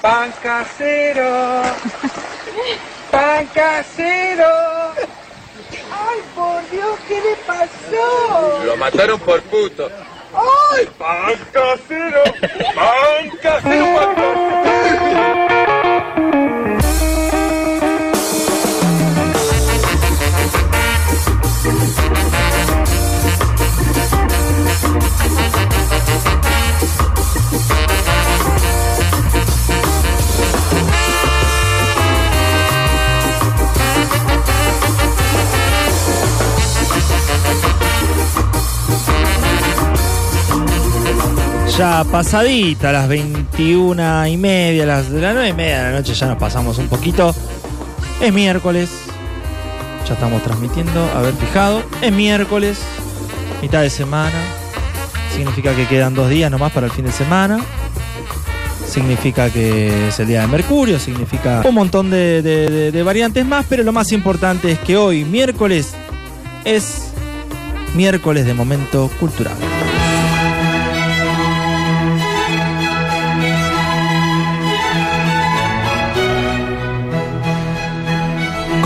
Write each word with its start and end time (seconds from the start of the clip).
Pan 0.00 0.32
casero. 0.42 1.62
Pan 3.10 3.46
casero. 3.52 4.46
Ay, 5.90 6.20
por 6.34 6.70
Dios, 6.70 6.98
¿qué 7.08 7.20
le 7.20 7.36
pasó? 7.46 8.64
Lo 8.64 8.76
mataron 8.76 9.18
por 9.20 9.42
puto. 9.42 9.90
¡Ay! 10.34 10.88
¡Pan 10.98 11.34
casero! 11.52 12.22
¡Pan 12.74 13.30
casero! 13.42 13.84
¡Pan 13.96 14.10
casero! 14.12 14.27
Ya 41.78 42.02
pasadita, 42.10 42.90
las 42.90 43.08
21 43.08 44.26
y 44.26 44.36
media, 44.36 44.84
las 44.84 45.10
de 45.12 45.20
las 45.20 45.32
9 45.34 45.48
y 45.48 45.52
media 45.52 45.78
de 45.84 45.90
la 45.92 45.98
noche 45.98 46.12
ya 46.12 46.26
nos 46.26 46.36
pasamos 46.36 46.76
un 46.78 46.88
poquito. 46.88 47.32
Es 48.20 48.32
miércoles, 48.32 48.90
ya 50.06 50.14
estamos 50.14 50.42
transmitiendo, 50.42 51.08
haber 51.14 51.34
fijado. 51.34 51.84
Es 52.02 52.12
miércoles, 52.12 52.78
mitad 53.62 53.82
de 53.82 53.90
semana. 53.90 54.34
Significa 55.32 55.72
que 55.76 55.86
quedan 55.86 56.14
dos 56.14 56.28
días 56.28 56.50
nomás 56.50 56.72
para 56.72 56.86
el 56.86 56.92
fin 56.92 57.04
de 57.04 57.12
semana. 57.12 57.60
Significa 58.88 59.48
que 59.50 60.08
es 60.08 60.18
el 60.18 60.26
día 60.26 60.40
de 60.40 60.46
Mercurio, 60.48 60.98
significa 60.98 61.62
un 61.64 61.74
montón 61.74 62.10
de, 62.10 62.42
de- 62.90 63.02
variantes 63.04 63.44
más, 63.46 63.64
pero 63.68 63.84
lo 63.84 63.92
más 63.92 64.10
importante 64.12 64.72
es 64.72 64.78
que 64.80 64.96
hoy, 64.96 65.24
miércoles, 65.24 65.92
es 66.64 67.12
miércoles 67.94 68.46
de 68.46 68.54
momento 68.54 69.08
cultural. 69.20 69.54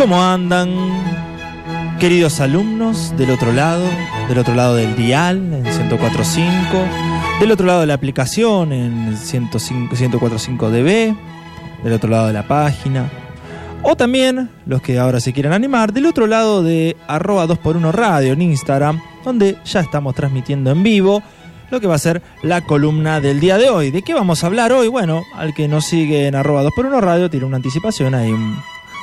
¿Cómo 0.02 0.20
andan, 0.20 0.68
queridos 2.00 2.40
alumnos 2.40 3.16
del 3.16 3.30
otro 3.30 3.52
lado, 3.52 3.84
del 4.28 4.36
otro 4.38 4.52
lado 4.56 4.74
del 4.74 4.96
dial 4.96 5.36
en 5.36 5.64
104.5, 5.64 7.38
del 7.38 7.52
otro 7.52 7.66
lado 7.68 7.82
de 7.82 7.86
la 7.86 7.94
aplicación 7.94 8.72
en 8.72 9.16
105 9.16 9.94
104.5 9.94 10.70
dB, 10.70 11.14
del 11.84 11.92
otro 11.92 12.10
lado 12.10 12.26
de 12.26 12.32
la 12.32 12.48
página, 12.48 13.08
o 13.84 13.94
también 13.94 14.50
los 14.66 14.82
que 14.82 14.98
ahora 14.98 15.20
se 15.20 15.32
quieran 15.32 15.52
animar, 15.52 15.92
del 15.92 16.06
otro 16.06 16.26
lado 16.26 16.64
de 16.64 16.96
arroba 17.06 17.46
2x1 17.46 17.92
radio 17.92 18.32
en 18.32 18.42
Instagram, 18.42 19.00
donde 19.24 19.56
ya 19.64 19.78
estamos 19.78 20.16
transmitiendo 20.16 20.72
en 20.72 20.82
vivo 20.82 21.22
lo 21.70 21.80
que 21.80 21.86
va 21.86 21.94
a 21.94 21.98
ser 21.98 22.22
la 22.42 22.62
columna 22.62 23.20
del 23.20 23.38
día 23.38 23.56
de 23.56 23.70
hoy. 23.70 23.92
¿De 23.92 24.02
qué 24.02 24.14
vamos 24.14 24.42
a 24.42 24.48
hablar 24.48 24.72
hoy? 24.72 24.88
Bueno, 24.88 25.22
al 25.36 25.54
que 25.54 25.68
nos 25.68 25.84
sigue 25.86 26.26
en 26.26 26.34
arroba 26.34 26.64
2x1 26.64 27.00
radio 27.00 27.30
tiene 27.30 27.46
una 27.46 27.56
anticipación, 27.58 28.16
hay 28.16 28.32
un- 28.32 28.56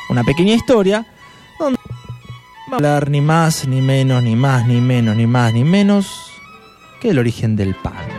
una 0.09 0.23
pequeña 0.23 0.53
historia 0.53 1.05
donde 1.59 1.79
vamos 1.87 2.71
a 2.71 2.75
hablar 2.75 3.09
ni 3.09 3.21
más, 3.21 3.67
ni 3.67 3.81
menos, 3.81 4.23
ni 4.23 4.35
más, 4.35 4.67
ni 4.67 4.81
menos, 4.81 5.15
ni 5.15 5.27
más, 5.27 5.53
ni 5.53 5.63
menos 5.63 6.31
que 6.99 7.09
el 7.09 7.19
origen 7.19 7.55
del 7.55 7.75
pan. 7.75 8.18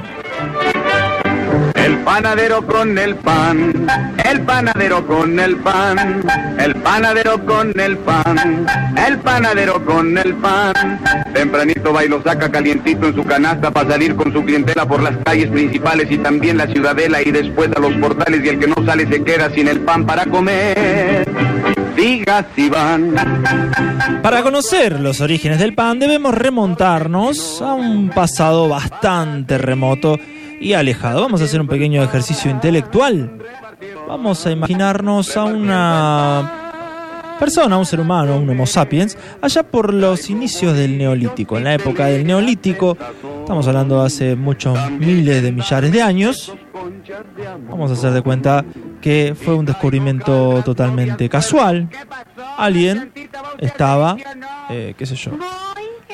Panadero 2.04 2.66
con 2.66 2.98
el 2.98 3.14
pan, 3.16 3.86
el 4.24 4.40
panadero 4.42 5.06
con 5.06 5.38
el 5.38 5.56
pan, 5.56 6.22
el 6.58 6.74
panadero 6.76 7.44
con 7.44 7.78
el 7.78 7.96
pan, 7.98 8.66
el 8.96 9.18
panadero 9.18 9.84
con 9.84 10.18
el 10.18 10.34
pan. 10.34 11.00
Tempranito 11.33 11.92
va 11.92 12.05
y 12.05 12.08
lo 12.08 12.22
saca 12.22 12.50
calientito 12.50 13.08
en 13.08 13.14
su 13.14 13.24
canasta 13.24 13.70
para 13.70 13.90
salir 13.90 14.16
con 14.16 14.33
su 14.33 14.44
clientela 14.44 14.86
por 14.86 15.02
las 15.02 15.16
calles 15.24 15.50
principales 15.50 16.10
y 16.10 16.18
también 16.18 16.56
la 16.56 16.66
ciudadela 16.66 17.22
y 17.22 17.30
después 17.30 17.70
a 17.77 17.80
los 17.80 17.92
portales 17.94 18.44
y 18.44 18.48
el 18.48 18.58
que 18.58 18.66
no 18.66 18.84
sale 18.84 19.06
se 19.06 19.22
queda 19.22 19.50
sin 19.50 19.68
el 19.68 19.80
pan 19.80 20.06
para 20.06 20.27
comer. 20.27 21.28
Diga 21.96 22.46
si 22.56 22.68
van. 22.68 23.14
Para 24.22 24.42
conocer 24.42 25.00
los 25.00 25.20
orígenes 25.20 25.58
del 25.58 25.74
pan 25.74 25.98
debemos 25.98 26.34
remontarnos 26.34 27.60
a 27.62 27.74
un 27.74 28.08
pasado 28.08 28.68
bastante 28.68 29.58
remoto 29.58 30.18
y 30.60 30.74
alejado. 30.74 31.22
Vamos 31.22 31.40
a 31.40 31.44
hacer 31.44 31.60
un 31.60 31.66
pequeño 31.66 32.02
ejercicio 32.02 32.50
intelectual. 32.50 33.38
Vamos 34.06 34.46
a 34.46 34.52
imaginarnos 34.52 35.36
a 35.36 35.44
una 35.44 36.60
persona, 37.40 37.78
un 37.78 37.86
ser 37.86 38.00
humano, 38.00 38.36
un 38.36 38.48
Homo 38.50 38.66
sapiens, 38.66 39.16
allá 39.40 39.62
por 39.62 39.94
los 39.94 40.28
inicios 40.28 40.76
del 40.76 40.98
Neolítico. 40.98 41.56
En 41.56 41.64
la 41.64 41.74
época 41.74 42.06
del 42.06 42.26
Neolítico, 42.26 42.98
estamos 43.40 43.66
hablando 43.66 44.00
de 44.00 44.06
hace 44.06 44.36
muchos 44.36 44.78
miles 44.90 45.42
de 45.42 45.50
millares 45.50 45.90
de 45.90 46.02
años, 46.02 46.52
vamos 47.68 47.90
a 47.90 47.94
hacer 47.94 48.12
de 48.12 48.22
cuenta 48.22 48.64
que 49.00 49.34
fue 49.34 49.54
un 49.54 49.64
descubrimiento 49.64 50.62
totalmente 50.64 51.28
casual. 51.28 51.88
Alguien 52.58 53.10
estaba, 53.58 54.16
eh, 54.68 54.94
qué 54.96 55.06
sé 55.06 55.16
yo, 55.16 55.32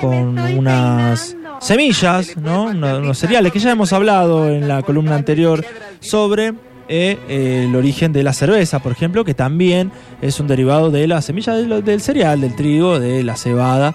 con 0.00 0.38
unas 0.38 1.35
semillas, 1.60 2.36
¿no? 2.36 2.64
Unos 2.64 3.18
cereales 3.18 3.52
que 3.52 3.58
ya 3.58 3.70
hemos 3.70 3.92
hablado 3.92 4.48
en 4.48 4.68
la 4.68 4.82
columna 4.82 5.14
anterior 5.14 5.64
sobre 6.00 6.54
eh, 6.88 7.64
el 7.64 7.74
origen 7.74 8.12
de 8.12 8.22
la 8.22 8.32
cerveza, 8.32 8.78
por 8.78 8.92
ejemplo, 8.92 9.24
que 9.24 9.34
también 9.34 9.90
es 10.22 10.38
un 10.38 10.46
derivado 10.46 10.90
de 10.90 11.06
la 11.08 11.20
semilla 11.22 11.54
del 11.54 12.00
cereal, 12.00 12.40
del 12.40 12.54
trigo, 12.54 13.00
de 13.00 13.22
la 13.24 13.36
cebada. 13.36 13.94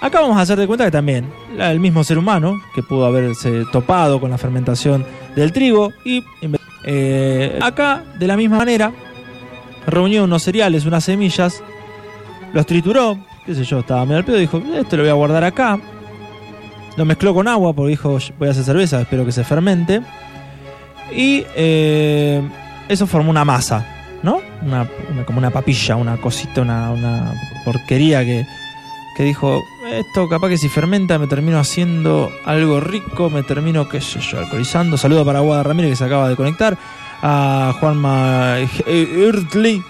Acá 0.00 0.20
vamos 0.20 0.38
a 0.38 0.42
hacer 0.42 0.58
de 0.58 0.66
cuenta 0.66 0.84
que 0.84 0.90
también 0.90 1.30
el 1.58 1.80
mismo 1.80 2.04
ser 2.04 2.18
humano 2.18 2.60
que 2.74 2.82
pudo 2.82 3.04
haberse 3.04 3.64
topado 3.70 4.20
con 4.20 4.30
la 4.30 4.38
fermentación 4.38 5.04
del 5.36 5.52
trigo 5.52 5.92
y 6.04 6.24
eh, 6.84 7.58
acá 7.60 8.04
de 8.18 8.26
la 8.26 8.36
misma 8.36 8.58
manera 8.58 8.92
reunió 9.86 10.24
unos 10.24 10.42
cereales, 10.42 10.86
unas 10.86 11.04
semillas, 11.04 11.62
los 12.52 12.64
trituró, 12.64 13.18
qué 13.44 13.54
sé 13.54 13.64
yo, 13.64 13.80
estaba 13.80 14.04
medio 14.04 14.18
al 14.18 14.24
pedo, 14.24 14.36
dijo, 14.36 14.62
esto 14.74 14.96
lo 14.96 15.02
voy 15.02 15.10
a 15.10 15.14
guardar 15.14 15.44
acá. 15.44 15.78
Lo 17.00 17.06
mezcló 17.06 17.32
con 17.32 17.48
agua 17.48 17.72
porque 17.72 17.92
dijo, 17.92 18.18
voy 18.38 18.48
a 18.48 18.50
hacer 18.50 18.62
cerveza, 18.62 19.00
espero 19.00 19.24
que 19.24 19.32
se 19.32 19.42
fermente. 19.42 20.02
Y 21.10 21.46
eh, 21.56 22.42
eso 22.90 23.06
formó 23.06 23.30
una 23.30 23.42
masa, 23.42 23.86
¿no? 24.22 24.42
Una, 24.60 24.86
como 25.24 25.38
una 25.38 25.48
papilla, 25.48 25.96
una 25.96 26.18
cosita, 26.18 26.60
una, 26.60 26.90
una 26.90 27.32
porquería 27.64 28.22
que, 28.22 28.44
que 29.16 29.22
dijo, 29.22 29.62
esto 29.90 30.28
capaz 30.28 30.50
que 30.50 30.58
si 30.58 30.68
fermenta 30.68 31.18
me 31.18 31.26
termino 31.26 31.58
haciendo 31.58 32.30
algo 32.44 32.80
rico, 32.80 33.30
me 33.30 33.42
termino, 33.44 33.88
qué 33.88 34.02
sé 34.02 34.20
yo, 34.20 34.38
alcoholizando. 34.38 34.98
Saludo 34.98 35.24
para 35.24 35.40
Guada 35.40 35.62
Ramírez 35.62 35.92
que 35.92 35.96
se 35.96 36.04
acaba 36.04 36.28
de 36.28 36.36
conectar. 36.36 36.76
A 37.22 37.76
Juanma 37.80 38.56
Urtli 39.26 39.82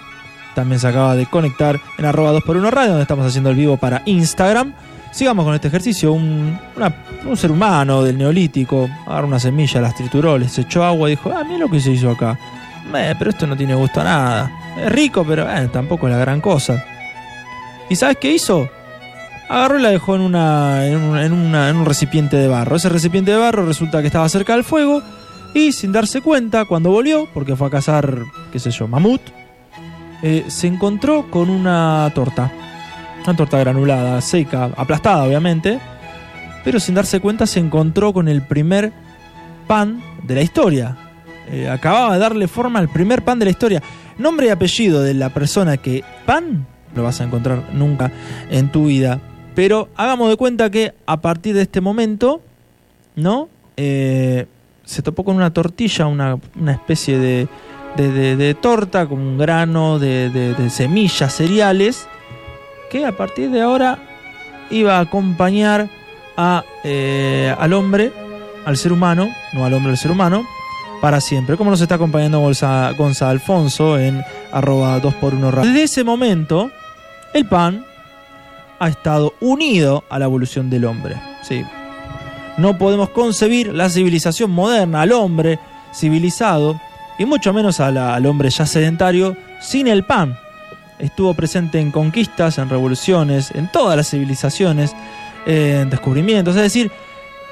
también 0.55 0.79
se 0.79 0.87
acaba 0.87 1.17
de 1.17 1.25
conectar 1.25 1.77
en 1.97 2.05
arroba 2.05 2.31
2x1 2.31 2.69
radio, 2.69 2.89
donde 2.91 3.01
estamos 3.01 3.25
haciendo 3.25 3.49
el 3.49 3.57
vivo 3.57 3.75
para 3.75 4.01
Instagram. 4.05 4.73
Sigamos 5.11 5.45
con 5.45 5.53
este 5.53 5.67
ejercicio. 5.67 6.13
Un, 6.13 6.57
ser 7.35 7.51
humano 7.51 8.03
del 8.03 8.17
neolítico 8.17 8.89
agarró 9.05 9.27
una 9.27 9.39
semilla, 9.39 9.81
las 9.81 9.95
trituró, 9.95 10.37
les 10.37 10.57
echó 10.57 10.83
agua 10.83 11.09
y 11.09 11.11
dijo, 11.11 11.31
ah, 11.35 11.43
mira 11.43 11.59
lo 11.59 11.69
que 11.69 11.79
se 11.79 11.91
hizo 11.91 12.09
acá. 12.09 12.37
Eh, 12.95 13.13
pero 13.17 13.29
esto 13.29 13.45
no 13.45 13.55
tiene 13.55 13.75
gusto 13.75 14.01
a 14.01 14.03
nada. 14.03 14.51
Es 14.77 14.91
rico, 14.91 15.25
pero 15.27 15.49
eh, 15.49 15.69
tampoco 15.71 16.07
es 16.07 16.13
la 16.13 16.19
gran 16.19 16.41
cosa. 16.41 16.83
¿Y 17.89 17.95
sabes 17.95 18.17
qué 18.17 18.31
hizo? 18.31 18.69
Agarró 19.49 19.79
y 19.79 19.81
la 19.81 19.89
dejó 19.89 20.15
en 20.15 20.23
un 20.23 21.85
recipiente 21.85 22.37
de 22.37 22.47
barro. 22.47 22.77
Ese 22.77 22.87
recipiente 22.87 23.31
de 23.31 23.37
barro 23.37 23.65
resulta 23.65 23.99
que 23.99 24.07
estaba 24.07 24.29
cerca 24.29 24.53
del 24.53 24.63
fuego 24.63 25.03
y 25.53 25.73
sin 25.73 25.91
darse 25.91 26.21
cuenta, 26.21 26.65
cuando 26.65 26.91
volvió, 26.91 27.27
porque 27.33 27.55
fue 27.55 27.67
a 27.67 27.71
cazar, 27.71 28.19
qué 28.51 28.59
sé 28.59 28.71
yo, 28.71 28.87
mamut, 28.87 29.21
eh, 30.21 30.45
se 30.47 30.67
encontró 30.67 31.29
con 31.29 31.49
una 31.49 32.09
torta. 32.15 32.51
Una 33.25 33.35
torta 33.35 33.59
granulada, 33.59 34.19
seca, 34.21 34.71
aplastada 34.75 35.23
obviamente, 35.23 35.79
pero 36.63 36.79
sin 36.79 36.95
darse 36.95 37.19
cuenta 37.19 37.45
se 37.45 37.59
encontró 37.59 38.13
con 38.13 38.27
el 38.27 38.41
primer 38.41 38.91
pan 39.67 40.01
de 40.23 40.35
la 40.35 40.41
historia. 40.41 40.97
Eh, 41.51 41.69
acababa 41.69 42.13
de 42.13 42.19
darle 42.19 42.47
forma 42.47 42.79
al 42.79 42.89
primer 42.89 43.23
pan 43.23 43.37
de 43.39 43.45
la 43.45 43.51
historia. 43.51 43.81
Nombre 44.17 44.47
y 44.47 44.49
apellido 44.49 45.01
de 45.03 45.13
la 45.13 45.29
persona 45.29 45.77
que 45.77 46.03
pan 46.25 46.65
lo 46.95 47.03
vas 47.03 47.21
a 47.21 47.23
encontrar 47.25 47.69
nunca 47.73 48.11
en 48.49 48.71
tu 48.71 48.85
vida. 48.85 49.19
Pero 49.53 49.89
hagamos 49.95 50.29
de 50.29 50.37
cuenta 50.37 50.69
que 50.69 50.93
a 51.05 51.21
partir 51.21 51.53
de 51.55 51.61
este 51.63 51.81
momento, 51.81 52.41
¿no? 53.15 53.49
Eh, 53.77 54.45
se 54.83 55.01
topó 55.01 55.23
con 55.23 55.35
una 55.35 55.53
tortilla, 55.53 56.07
una, 56.07 56.37
una 56.59 56.71
especie 56.71 57.17
de, 57.17 57.47
de, 57.97 58.35
de- 58.35 58.53
torta 58.55 59.07
con 59.07 59.19
un 59.19 59.37
grano 59.37 59.99
de 59.99 60.67
semillas, 60.69 61.33
cereales, 61.35 62.07
que 62.91 63.05
a 63.05 63.15
partir 63.15 63.49
de 63.49 63.61
ahora 63.61 63.97
iba 64.69 64.97
a 64.97 64.99
acompañar 64.99 65.89
a, 66.35 66.65
eh, 66.83 67.55
al 67.57 67.73
hombre, 67.73 68.11
al 68.65 68.75
ser 68.75 68.91
humano, 68.91 69.29
no 69.53 69.65
al 69.65 69.73
hombre, 69.73 69.91
al 69.91 69.97
ser 69.97 70.11
humano, 70.11 70.45
para 70.99 71.21
siempre, 71.21 71.57
como 71.57 71.71
nos 71.71 71.81
está 71.81 71.95
acompañando 71.95 72.39
Gonza, 72.41 72.91
Gonza 72.91 73.29
Alfonso 73.29 73.97
en 73.97 74.23
arroba 74.51 75.01
2x1 75.01 75.51
radio. 75.51 75.71
Desde 75.71 75.83
ese 75.83 76.03
momento, 76.03 76.69
el 77.33 77.47
pan 77.47 77.85
ha 78.77 78.89
estado 78.89 79.33
unido 79.39 80.03
a 80.09 80.19
la 80.19 80.25
evolución 80.25 80.69
del 80.69 80.85
hombre. 80.85 81.15
¿sí? 81.41 81.63
No 82.57 82.77
podemos 82.77 83.09
concebir 83.09 83.73
la 83.73 83.89
civilización 83.89 84.51
moderna, 84.51 85.01
al 85.01 85.13
hombre 85.13 85.59
civilizado, 85.93 86.79
y 87.17 87.25
mucho 87.25 87.53
menos 87.53 87.79
al 87.79 88.25
hombre 88.25 88.49
ya 88.49 88.65
sedentario, 88.65 89.37
sin 89.61 89.87
el 89.87 90.03
pan. 90.03 90.37
Estuvo 91.01 91.33
presente 91.33 91.79
en 91.79 91.91
conquistas, 91.91 92.57
en 92.57 92.69
revoluciones, 92.69 93.51
en 93.51 93.71
todas 93.71 93.97
las 93.97 94.09
civilizaciones, 94.09 94.95
en 95.45 95.89
descubrimientos, 95.89 96.55
es 96.55 96.61
decir, 96.61 96.91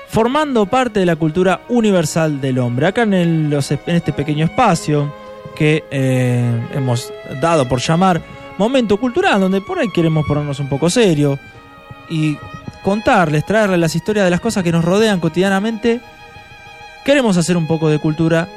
formando 0.07 0.65
parte 0.67 0.99
de 0.99 1.05
la 1.05 1.15
cultura 1.15 1.61
universal 1.69 2.39
del 2.41 2.59
hombre. 2.59 2.87
Acá 2.87 3.01
en, 3.03 3.13
el- 3.13 3.53
en 3.87 3.95
este 3.95 4.13
pequeño 4.13 4.45
espacio 4.45 5.13
que 5.55 5.83
eh, 5.91 6.67
hemos 6.73 7.11
dado 7.41 7.67
por 7.67 7.79
llamar 7.79 8.21
momento 8.57 8.97
cultural, 8.97 9.39
donde 9.41 9.61
por 9.61 9.79
ahí 9.79 9.89
queremos 9.93 10.25
ponernos 10.27 10.59
un 10.59 10.69
poco 10.69 10.89
serio 10.89 11.39
y 12.09 12.37
contarles, 12.83 13.45
traerles 13.45 13.79
las 13.79 13.95
historias 13.95 14.25
de 14.25 14.31
las 14.31 14.41
cosas 14.41 14.63
que 14.63 14.71
nos 14.71 14.85
rodean 14.85 15.19
cotidianamente, 15.19 15.99
queremos 17.05 17.37
hacer 17.37 17.57
un 17.57 17.67
poco 17.67 17.89
de 17.89 17.99
cultura 17.99 18.47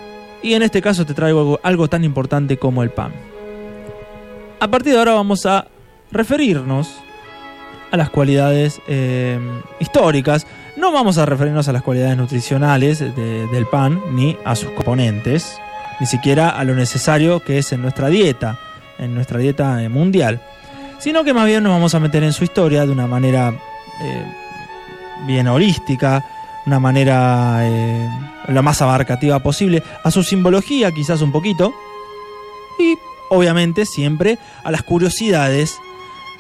y 0.43 0.55
en 0.55 0.63
este 0.63 0.83
caso 0.83 1.07
te 1.07 1.15
traigo 1.15 1.61
algo 1.63 1.89
tan 1.89 2.05
importante 2.05 2.57
como 2.57 2.83
el 2.83 2.91
pan. 2.91 3.13
A 4.63 4.69
partir 4.69 4.93
de 4.93 5.01
ahora 5.01 5.15
vamos 5.15 5.45
a 5.45 5.67
referirnos 6.13 6.95
a 7.91 7.97
las 7.97 8.11
cualidades 8.11 8.81
eh, 8.87 9.41
históricas. 9.81 10.47
No 10.77 10.93
vamos 10.93 11.19
a 11.19 11.27
referirnos 11.27 11.67
a 11.67 11.73
las 11.73 11.83
cualidades 11.83 12.17
nutricionales 12.17 13.01
de- 13.01 13.49
del 13.49 13.67
pan 13.67 14.01
ni 14.13 14.37
a 14.45 14.55
sus 14.55 14.71
componentes, 14.71 15.59
ni 15.99 16.07
siquiera 16.07 16.49
a 16.51 16.63
lo 16.63 16.77
necesario 16.77 17.41
que 17.41 17.59
es 17.59 17.73
en 17.73 17.83
nuestra 17.83 18.07
dieta, 18.07 18.57
en 19.01 19.17
nuestra 19.17 19.41
dieta 19.41 19.83
eh, 19.83 19.89
mundial, 19.89 20.41
sino 21.01 21.25
que 21.25 21.35
más 21.35 21.47
bien 21.47 21.65
nos 21.65 21.73
vamos 21.73 21.97
a 21.97 21.99
meter 21.99 22.23
en 22.23 22.33
su 22.33 22.45
historia 22.45 22.87
de 22.87 22.93
una 22.93 23.09
manera 23.09 23.53
eh, 24.01 24.25
bien 25.27 25.49
holística, 25.49 26.25
una 26.67 26.79
manera 26.79 27.59
eh, 27.63 28.09
la 28.47 28.63
más 28.63 28.81
abarcativa 28.81 29.41
posible, 29.41 29.83
a 30.05 30.11
su 30.13 30.23
simbología 30.23 30.93
quizás 30.93 31.21
un 31.21 31.33
poquito, 31.33 31.75
y 32.79 32.95
obviamente 33.33 33.87
siempre 33.87 34.39
a 34.63 34.71
las 34.71 34.83
curiosidades 34.83 35.79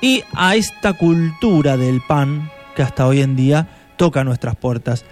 y 0.02 0.22
a 0.34 0.56
esta 0.56 0.92
cultura 0.92 1.78
del 1.78 2.02
pan 2.06 2.50
que 2.76 2.82
hasta 2.82 3.06
hoy 3.06 3.22
en 3.22 3.34
día 3.34 3.66
toca 3.96 4.24
nuestras 4.24 4.56
puertas 4.56 5.06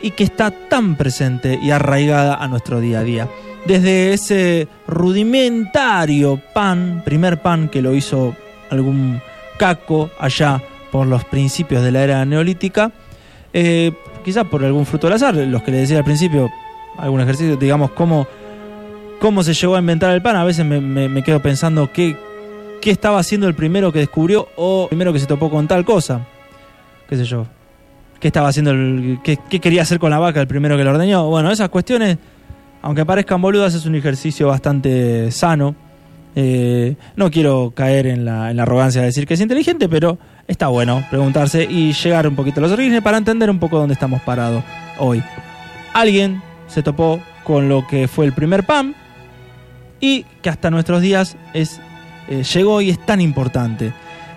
y 0.00 0.12
que 0.12 0.22
está 0.22 0.52
tan 0.68 0.96
presente 0.96 1.58
y 1.60 1.72
arraigada 1.72 2.36
a 2.36 2.46
nuestro 2.46 2.78
día 2.78 3.00
a 3.00 3.02
día. 3.02 3.28
Desde 3.66 4.12
ese 4.12 4.68
rudimentario 4.86 6.40
pan, 6.54 7.02
primer 7.04 7.42
pan 7.42 7.68
que 7.68 7.82
lo 7.82 7.96
hizo 7.96 8.36
algún 8.70 9.20
caco 9.58 10.10
allá 10.20 10.62
por 10.92 11.08
los 11.08 11.24
principios 11.24 11.82
de 11.82 11.90
la 11.90 12.04
era 12.04 12.24
neolítica, 12.24 12.92
eh, 13.52 13.92
quizás 14.24 14.44
por 14.44 14.64
algún 14.64 14.86
fruto 14.86 15.08
del 15.08 15.16
azar, 15.16 15.34
los 15.34 15.64
que 15.64 15.72
le 15.72 15.78
decía 15.78 15.98
al 15.98 16.04
principio, 16.04 16.48
algún 16.96 17.20
ejercicio, 17.20 17.56
digamos, 17.56 17.90
cómo, 17.90 18.28
cómo 19.20 19.42
se 19.42 19.54
llegó 19.54 19.76
a 19.76 19.80
inventar 19.80 20.10
el 20.14 20.22
pan, 20.22 20.36
a 20.36 20.44
veces 20.44 20.64
me, 20.64 20.80
me- 20.80 21.22
quedo 21.22 21.40
pensando 21.40 21.90
qué, 21.92 22.16
qué 22.80 22.90
estaba 22.90 23.18
haciendo 23.18 23.46
el 23.48 23.54
primero 23.54 23.92
que 23.92 23.98
descubrió 24.00 24.48
o 24.56 24.84
el 24.84 24.88
primero 24.88 25.12
que 25.12 25.18
se 25.18 25.26
topó 25.26 25.50
con 25.50 25.66
tal 25.68 25.84
cosa, 25.84 26.26
qué 27.08 27.16
sé 27.16 27.24
yo, 27.24 27.46
qué 28.20 28.28
estaba 28.28 28.48
haciendo, 28.48 28.70
el, 28.70 29.18
qué, 29.22 29.38
qué 29.48 29.60
quería 29.60 29.82
hacer 29.82 29.98
con 29.98 30.10
la 30.10 30.18
vaca 30.18 30.40
el 30.40 30.46
primero 30.48 30.76
que 30.76 30.84
lo 30.84 30.90
ordeñó, 30.90 31.26
bueno, 31.26 31.50
esas 31.50 31.68
cuestiones, 31.68 32.18
aunque 32.82 33.04
parezcan 33.04 33.42
boludas, 33.42 33.74
es 33.74 33.86
un 33.86 33.94
ejercicio 33.94 34.48
bastante 34.48 35.30
sano. 35.32 35.74
Eh, 36.36 36.94
no 37.16 37.30
quiero 37.32 37.72
caer 37.74 38.06
en 38.06 38.24
la, 38.24 38.48
arrogancia 38.48 39.00
de 39.00 39.08
decir 39.08 39.26
que 39.26 39.34
es 39.34 39.40
inteligente, 39.40 39.88
pero 39.88 40.18
está 40.46 40.68
bueno 40.68 41.02
preguntarse 41.10 41.64
y 41.64 41.92
llegar 41.92 42.28
un 42.28 42.36
poquito 42.36 42.60
a 42.60 42.62
los 42.62 42.70
orígenes 42.70 43.02
para 43.02 43.18
entender 43.18 43.50
un 43.50 43.58
poco 43.58 43.78
dónde 43.78 43.94
estamos 43.94 44.22
parados 44.22 44.62
hoy. 45.00 45.20
Alguien 45.94 46.40
se 46.68 46.84
topó 46.84 47.20
con 47.42 47.68
lo 47.68 47.84
que 47.88 48.06
fue 48.06 48.24
el 48.24 48.32
primer 48.34 48.64
PAM 48.64 48.94
y 50.00 50.24
que 50.42 50.50
hasta 50.50 50.70
nuestros 50.70 51.00
días 51.02 51.36
es, 51.54 51.80
eh, 52.28 52.42
llegó 52.44 52.80
y 52.80 52.90
es 52.90 53.04
tan 53.04 53.20
importante. 53.20 53.92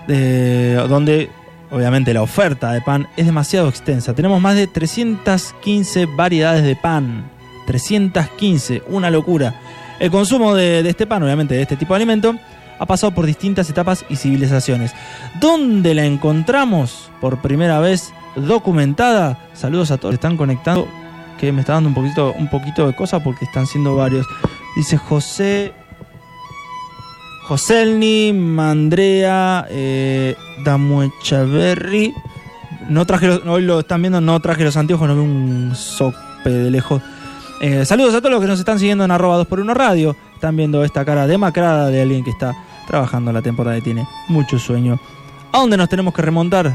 De- 0.07 0.75
donde 0.89 1.29
obviamente 1.69 2.13
la 2.13 2.21
oferta 2.21 2.71
de 2.73 2.81
pan 2.81 3.07
es 3.15 3.25
demasiado 3.25 3.69
extensa. 3.69 4.13
Tenemos 4.13 4.41
más 4.41 4.55
de 4.55 4.67
315 4.67 6.05
variedades 6.07 6.63
de 6.63 6.75
pan. 6.75 7.29
315, 7.67 8.83
una 8.87 9.09
locura. 9.09 9.55
El 9.99 10.09
consumo 10.11 10.55
de, 10.55 10.79
este 10.87 11.05
pan, 11.07 11.21
obviamente 11.23 11.53
de 11.55 11.61
este 11.61 11.77
tipo 11.77 11.93
de 11.93 11.97
alimento, 11.97 12.35
ha 12.79 12.85
pasado 12.85 13.13
por 13.13 13.25
distintas 13.25 13.69
etapas 13.69 14.03
y 14.09 14.15
civilizaciones. 14.15 14.91
¿Dónde 15.39 15.93
la 15.93 16.03
encontramos 16.05 17.11
por 17.21 17.39
primera 17.41 17.79
vez 17.79 18.11
documentada? 18.35 19.37
Saludos 19.53 19.91
a 19.91 19.97
todos 19.97 20.15
están 20.15 20.35
conectando, 20.37 20.87
que 21.39 21.51
me 21.51 21.61
está 21.61 21.73
dando 21.73 21.89
un 21.89 21.95
poquito, 21.95 22.33
un 22.37 22.49
poquito 22.49 22.87
de 22.87 22.93
cosa 22.95 23.23
porque 23.23 23.45
están 23.45 23.67
siendo 23.67 23.95
varios. 23.95 24.25
Dice 24.75 24.97
José. 24.97 25.73
Joselni, 27.47 28.31
Mandrea, 28.33 29.65
eh, 29.69 30.35
Damuechaberri. 30.63 32.13
No 32.87 33.05
traje 33.05 33.27
los, 33.27 33.45
hoy 33.45 33.63
lo 33.63 33.81
están 33.81 34.01
viendo, 34.01 34.21
no 34.21 34.39
traje 34.39 34.63
los 34.63 34.77
anteojos, 34.77 35.07
no 35.07 35.15
veo 35.15 35.23
un 35.23 35.73
sope 35.75 36.49
de 36.49 36.71
lejos. 36.71 37.01
Eh, 37.59 37.85
saludos 37.85 38.15
a 38.15 38.19
todos 38.19 38.31
los 38.31 38.41
que 38.41 38.47
nos 38.47 38.59
están 38.59 38.79
siguiendo 38.79 39.03
en 39.03 39.11
arroba 39.11 39.43
2x1 39.43 39.73
radio. 39.73 40.15
Están 40.33 40.55
viendo 40.55 40.83
esta 40.83 41.03
cara 41.03 41.27
demacrada 41.27 41.89
de 41.89 42.01
alguien 42.01 42.23
que 42.23 42.31
está 42.31 42.55
trabajando 42.87 43.31
la 43.31 43.41
temporada 43.41 43.77
y 43.77 43.81
tiene 43.81 44.07
mucho 44.29 44.57
sueño. 44.57 44.99
¿A 45.51 45.59
dónde 45.59 45.77
nos 45.77 45.89
tenemos 45.89 46.13
que 46.13 46.21
remontar? 46.21 46.73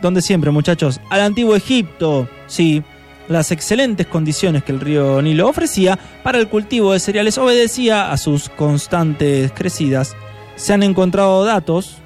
Donde 0.00 0.22
siempre, 0.22 0.50
muchachos, 0.50 1.00
al 1.10 1.20
antiguo 1.20 1.56
Egipto. 1.56 2.28
Sí, 2.46 2.82
las 3.28 3.50
excelentes 3.52 4.06
condiciones 4.06 4.62
que 4.64 4.72
el 4.72 4.80
río 4.80 5.20
Nilo 5.22 5.48
ofrecía 5.48 5.98
para 6.22 6.38
el 6.38 6.48
cultivo 6.48 6.92
de 6.92 7.00
cereales 7.00 7.38
obedecía 7.38 8.10
a 8.12 8.16
sus 8.16 8.48
constantes 8.50 9.52
crecidas. 9.52 10.14
Se 10.56 10.72
han 10.72 10.82
encontrado 10.82 11.44
datos, 11.44 11.96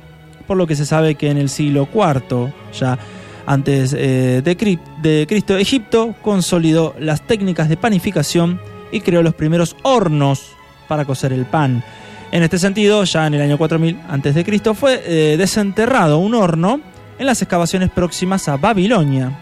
por 0.47 0.57
lo 0.57 0.67
que 0.67 0.77
se 0.77 0.87
sabe 0.87 1.17
que 1.17 1.31
en 1.31 1.37
el 1.39 1.49
siglo 1.49 1.89
IV, 1.93 2.53
ya 2.79 2.99
antes 3.47 3.95
eh, 3.99 4.43
de, 4.45 4.57
Cri- 4.59 4.79
de 5.03 5.27
Cristo, 5.29 5.57
Egipto 5.57 6.15
consolidó 6.23 6.95
las 7.01 7.27
técnicas 7.27 7.69
de 7.69 7.77
panificación 7.77 8.61
y 8.93 9.01
creó 9.01 9.23
los 9.23 9.35
primeros 9.35 9.75
hornos 9.83 10.53
para 10.87 11.05
cocer 11.05 11.33
el 11.33 11.45
pan. 11.47 11.83
En 12.31 12.43
este 12.43 12.59
sentido, 12.59 13.05
ya 13.05 13.27
en 13.27 13.35
el 13.35 13.41
año 13.43 13.59
4000 13.59 13.99
antes 14.09 14.35
de 14.35 14.45
Cristo 14.45 14.75
fue 14.75 15.03
eh, 15.05 15.37
desenterrado 15.39 16.19
un 16.19 16.35
horno 16.35 16.81
en 17.19 17.27
las 17.27 17.41
excavaciones 17.43 17.91
próximas 17.91 18.49
a 18.49 18.57
Babilonia. 18.57 19.33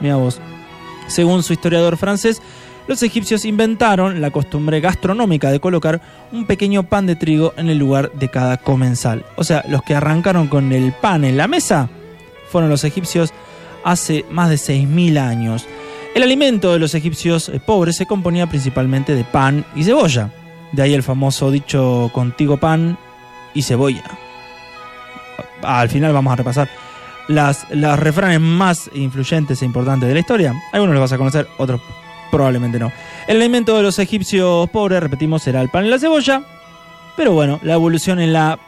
Mira 0.00 0.16
vos. 0.16 0.40
Según 1.06 1.42
su 1.42 1.52
historiador 1.52 1.96
francés, 1.96 2.40
los 2.86 3.02
egipcios 3.02 3.44
inventaron 3.44 4.20
la 4.20 4.30
costumbre 4.30 4.80
gastronómica 4.80 5.50
de 5.50 5.60
colocar 5.60 6.00
un 6.32 6.46
pequeño 6.46 6.82
pan 6.82 7.06
de 7.06 7.16
trigo 7.16 7.54
en 7.56 7.70
el 7.70 7.78
lugar 7.78 8.12
de 8.12 8.28
cada 8.28 8.58
comensal. 8.58 9.24
O 9.36 9.44
sea, 9.44 9.64
los 9.68 9.82
que 9.82 9.94
arrancaron 9.94 10.48
con 10.48 10.72
el 10.72 10.92
pan 10.92 11.24
en 11.24 11.36
la 11.36 11.48
mesa 11.48 11.88
fueron 12.50 12.68
los 12.68 12.84
egipcios 12.84 13.32
hace 13.84 14.24
más 14.30 14.50
de 14.50 14.56
6.000 14.56 15.18
años. 15.18 15.66
El 16.14 16.22
alimento 16.22 16.72
de 16.72 16.78
los 16.78 16.94
egipcios 16.94 17.48
eh, 17.48 17.58
pobres 17.58 17.96
se 17.96 18.06
componía 18.06 18.46
principalmente 18.46 19.14
de 19.14 19.24
pan 19.24 19.64
y 19.74 19.84
cebolla. 19.84 20.30
De 20.72 20.82
ahí 20.82 20.94
el 20.94 21.02
famoso 21.02 21.50
dicho 21.50 22.10
contigo 22.12 22.58
pan 22.58 22.98
y 23.54 23.62
cebolla. 23.62 24.04
Al 25.62 25.88
final 25.88 26.12
vamos 26.12 26.32
a 26.32 26.36
repasar 26.36 26.68
las, 27.28 27.66
las 27.70 27.98
refranes 27.98 28.40
más 28.40 28.90
influyentes 28.94 29.62
e 29.62 29.64
importantes 29.64 30.08
de 30.08 30.14
la 30.14 30.20
historia. 30.20 30.54
Algunos 30.72 30.94
los 30.94 31.02
vas 31.02 31.12
a 31.12 31.18
conocer, 31.18 31.48
otros 31.58 31.80
probablemente 32.30 32.78
no. 32.78 32.90
El 33.26 33.36
alimento 33.36 33.76
de 33.76 33.82
los 33.82 33.98
egipcios 33.98 34.68
pobres, 34.70 35.00
repetimos, 35.00 35.46
era 35.46 35.60
el 35.60 35.68
pan 35.68 35.86
y 35.86 35.88
la 35.88 35.98
cebolla. 35.98 36.42
Pero 37.16 37.32
bueno, 37.32 37.60
la 37.62 37.74
evolución 37.74 38.20
en 38.20 38.32
la 38.32 38.58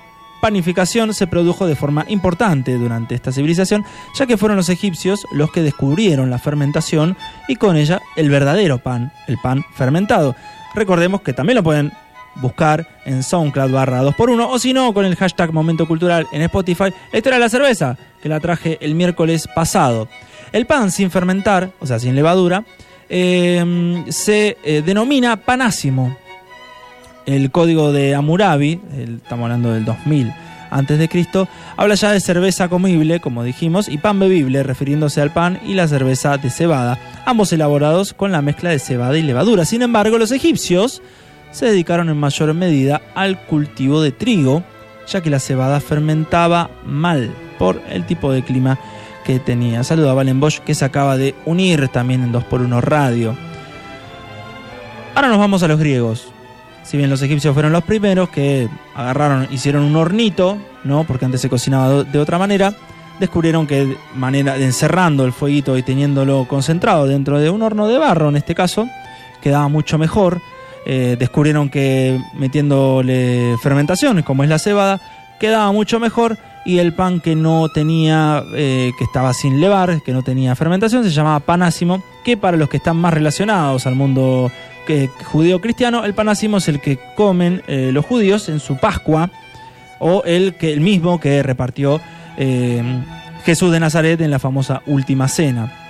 panificación 0.40 1.12
se 1.14 1.26
produjo 1.26 1.66
de 1.66 1.75
forma 1.75 2.04
importante 2.08 2.75
durante 2.76 3.14
esta 3.14 3.32
civilización, 3.32 3.84
ya 4.14 4.26
que 4.26 4.36
fueron 4.36 4.56
los 4.56 4.68
egipcios 4.68 5.26
los 5.32 5.50
que 5.50 5.62
descubrieron 5.62 6.30
la 6.30 6.38
fermentación 6.38 7.16
y 7.48 7.56
con 7.56 7.76
ella 7.76 8.00
el 8.14 8.30
verdadero 8.30 8.78
pan, 8.78 9.12
el 9.26 9.38
pan 9.38 9.64
fermentado. 9.75 10.36
Recordemos 10.75 11.22
que 11.22 11.32
también 11.32 11.56
lo 11.56 11.62
pueden 11.62 11.92
buscar 12.40 12.87
en 13.05 13.23
SoundCloud 13.23 13.71
barra 13.73 14.02
2x1 14.02 14.47
o 14.50 14.59
si 14.59 14.73
no 14.73 14.93
con 14.95 15.05
el 15.05 15.16
hashtag 15.16 15.52
Momento 15.52 15.87
Cultural 15.87 16.26
en 16.33 16.43
Spotify, 16.43 16.93
la 17.12 17.19
historia 17.19 17.38
la 17.38 17.49
cerveza, 17.49 17.97
que 18.23 18.28
la 18.28 18.40
traje 18.40 18.78
el 18.81 18.95
miércoles 18.95 19.49
pasado. 19.55 20.09
El 20.52 20.66
pan 20.66 20.90
sin 20.90 21.11
fermentar, 21.11 21.71
o 21.81 21.87
sea, 21.87 21.99
sin 21.99 22.14
levadura, 22.14 22.64
eh, 23.09 24.05
se 24.09 24.57
eh, 24.64 24.83
denomina 24.85 25.37
panásimo. 25.37 26.16
El 27.26 27.50
código 27.50 27.93
de 27.93 28.14
Hammurabi, 28.14 28.81
el- 28.97 29.16
estamos 29.23 29.45
hablando 29.45 29.73
del 29.73 29.85
2000 29.85 30.33
antes 30.71 30.99
de 30.99 31.09
Cristo, 31.09 31.49
habla 31.76 31.95
ya 31.95 32.11
de 32.12 32.21
cerveza 32.21 32.69
comible, 32.69 33.21
como 33.21 33.45
dijimos, 33.45 33.88
y 33.88 33.99
pan 33.99 34.19
bebible, 34.19 34.62
refiriéndose 34.64 35.21
al 35.21 35.33
pan 35.33 35.61
y 35.66 35.75
la 35.75 35.87
cerveza 35.88 36.37
de 36.38 36.50
cebada, 36.50 36.99
ambos 37.25 37.52
elaborados 37.52 38.12
con 38.12 38.33
la 38.33 38.43
mezcla 38.43 38.71
de 38.71 38.78
cebada 38.81 39.16
y 39.16 39.23
levadura. 39.23 39.64
Sin 39.64 39.83
embargo, 39.83 40.19
los 40.19 40.33
egipcios 40.33 41.02
se 41.56 41.64
dedicaron 41.64 42.10
en 42.10 42.18
mayor 42.18 42.52
medida 42.52 43.00
al 43.14 43.40
cultivo 43.46 44.02
de 44.02 44.12
trigo, 44.12 44.62
ya 45.08 45.22
que 45.22 45.30
la 45.30 45.40
cebada 45.40 45.80
fermentaba 45.80 46.68
mal 46.84 47.30
por 47.58 47.80
el 47.88 48.04
tipo 48.04 48.30
de 48.30 48.42
clima 48.42 48.78
que 49.25 49.40
tenía. 49.40 49.82
Saluda 49.82 50.10
a 50.10 50.14
Valen 50.14 50.38
Bosch 50.38 50.58
que 50.58 50.75
se 50.75 50.84
acaba 50.84 51.16
de 51.16 51.34
unir 51.46 51.88
también 51.88 52.22
en 52.22 52.30
2x1 52.30 52.82
Radio. 52.82 53.34
Ahora 55.14 55.28
nos 55.28 55.38
vamos 55.38 55.62
a 55.62 55.68
los 55.68 55.78
griegos. 55.78 56.28
Si 56.82 56.98
bien 56.98 57.08
los 57.08 57.22
egipcios 57.22 57.54
fueron 57.54 57.72
los 57.72 57.84
primeros 57.84 58.28
que 58.28 58.68
agarraron, 58.94 59.48
hicieron 59.50 59.84
un 59.84 59.96
hornito, 59.96 60.58
¿no? 60.84 61.04
Porque 61.04 61.25
antes 61.25 61.40
se 61.40 61.48
cocinaba 61.48 62.04
de 62.04 62.18
otra 62.18 62.36
manera, 62.36 62.75
descubrieron 63.18 63.66
que 63.66 63.96
manera 64.14 64.58
encerrando 64.58 65.25
el 65.25 65.32
fueguito 65.32 65.78
y 65.78 65.82
teniéndolo 65.82 66.46
concentrado 66.46 67.06
dentro 67.06 67.40
de 67.40 67.48
un 67.48 67.62
horno 67.62 67.88
de 67.88 67.96
barro, 67.96 68.28
en 68.28 68.36
este 68.36 68.54
caso, 68.54 68.86
quedaba 69.40 69.68
mucho 69.68 69.96
mejor. 69.96 70.42
Eh, 70.88 71.16
descubrieron 71.19 71.69
que 71.69 72.16
metiéndole 72.35 73.57
fermentaciones, 73.61 74.25
como 74.25 74.45
es 74.45 74.49
la 74.49 74.61
cebada, 74.61 75.00
quedaba 75.40 75.73
mucho 75.73 75.99
mejor 75.99 76.38
y 76.64 76.78
el 76.78 76.95
pan 76.95 77.21
que 77.21 77.35
no 77.35 77.69
tenía, 77.69 78.45
eh, 78.55 78.93
que 78.97 79.02
estaba 79.02 79.35
sin 79.35 79.61
levar, 79.61 80.00
que 80.02 80.12
no 80.12 80.23
tenía 80.23 80.55
fermentación, 80.55 81.02
se 81.02 81.11
llamaba 81.11 81.40
panásimo, 81.40 82.05
que 82.25 82.37
para 82.37 82.57
los 82.57 82.69
que 82.69 82.76
están 82.76 82.99
más 82.99 83.12
relacionados 83.12 83.85
al 83.88 83.97
mundo 83.97 84.52
eh, 84.87 85.09
judío-cristiano, 85.25 86.05
el 86.05 86.14
panásimo 86.14 86.59
es 86.59 86.69
el 86.69 86.81
que 86.81 87.00
comen 87.16 87.62
los 87.66 88.07
judíos 88.07 88.49
en 88.49 88.61
su 88.61 88.76
Pascua, 88.76 89.31
o 89.99 90.23
el, 90.25 90.55
que, 90.55 90.73
el 90.73 90.81
mismo 90.81 91.19
que 91.19 91.43
repartió 91.43 92.00
Jesús 93.45 93.73
de 93.73 93.81
Nazaret 93.81 94.21
en 94.21 94.31
la 94.31 94.38
famosa 94.38 94.83
Última 94.87 95.26
Cena. 95.26 95.86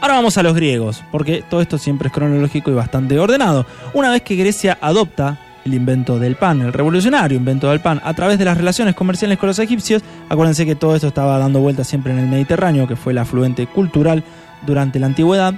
Ahora 0.00 0.14
vamos 0.14 0.36
a 0.38 0.42
los 0.42 0.54
griegos, 0.54 1.02
porque 1.10 1.42
todo 1.48 1.60
esto 1.60 1.78
siempre 1.78 2.08
es 2.08 2.14
cronológico 2.14 2.70
y 2.70 2.74
bastante 2.74 3.18
ordenado. 3.18 3.66
Una 3.94 4.10
vez 4.10 4.22
que 4.22 4.36
Grecia 4.36 4.78
adopta 4.80 5.38
el 5.66 5.74
invento 5.74 6.18
del 6.18 6.36
pan, 6.36 6.62
el 6.62 6.72
revolucionario 6.72 7.36
invento 7.36 7.70
del 7.70 7.80
pan, 7.80 8.00
a 8.04 8.14
través 8.14 8.38
de 8.38 8.44
las 8.44 8.56
relaciones 8.56 8.94
comerciales 8.94 9.38
con 9.38 9.48
los 9.48 9.58
egipcios. 9.58 10.02
Acuérdense 10.28 10.64
que 10.64 10.76
todo 10.76 10.94
esto 10.94 11.08
estaba 11.08 11.38
dando 11.38 11.60
vuelta 11.60 11.84
siempre 11.84 12.12
en 12.12 12.18
el 12.18 12.28
Mediterráneo, 12.28 12.86
que 12.86 12.96
fue 12.96 13.12
el 13.12 13.18
afluente 13.18 13.66
cultural 13.66 14.22
durante 14.64 14.98
la 14.98 15.06
antigüedad. 15.06 15.54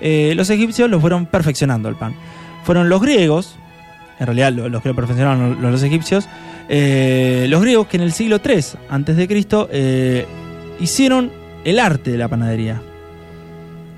Eh, 0.00 0.32
los 0.34 0.50
egipcios 0.50 0.90
lo 0.90 1.00
fueron 1.00 1.26
perfeccionando 1.26 1.88
el 1.88 1.94
pan. 1.94 2.14
Fueron 2.64 2.88
los 2.88 3.00
griegos, 3.00 3.56
en 4.18 4.26
realidad 4.26 4.52
los 4.52 4.82
que 4.82 4.88
lo 4.88 4.96
perfeccionaron 4.96 5.62
los, 5.62 5.82
egipcios, 5.82 6.28
eh, 6.68 7.46
los 7.48 7.60
griegos 7.60 7.86
que 7.86 7.96
en 7.96 8.02
el 8.02 8.12
siglo 8.12 8.40
III 8.44 9.26
Cristo 9.26 9.68
eh, 9.70 10.26
hicieron 10.80 11.30
el 11.64 11.78
arte 11.78 12.10
de 12.10 12.18
la 12.18 12.28
panadería. 12.28 12.82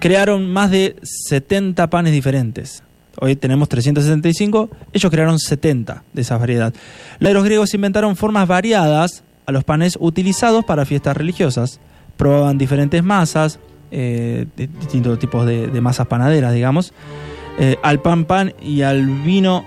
Crearon 0.05 0.53
más 0.53 0.71
de 0.71 0.97
70 1.03 1.89
panes 1.89 2.13
diferentes. 2.13 2.83
Hoy 3.23 3.37
tenemos 3.37 3.71
375, 3.71 4.69
ellos 4.93 5.11
crearon 5.11 5.39
70 5.39 6.05
de 6.13 6.21
esa 6.21 6.37
variedad. 6.37 6.75
Los 7.21 7.43
griegos 7.43 7.73
inventaron 7.73 8.15
formas 8.15 8.47
variadas 8.47 9.25
a 9.47 9.53
los 9.53 9.65
panes 9.65 9.97
utilizados 9.99 10.63
para 10.67 10.85
fiestas 10.85 11.17
religiosas. 11.17 11.81
Probaban 12.19 12.59
diferentes 12.59 13.03
masas, 13.03 13.61
eh, 13.91 14.45
distintos 14.57 15.19
tipos 15.19 15.47
de, 15.47 15.81
masas 15.81 16.07
panaderas, 16.07 16.53
digamos. 16.53 16.93
Eh, 17.59 17.79
al 17.83 18.03
pan 18.03 18.27
pan 18.27 18.53
y 18.61 18.83
al 18.83 19.07
vino, 19.07 19.65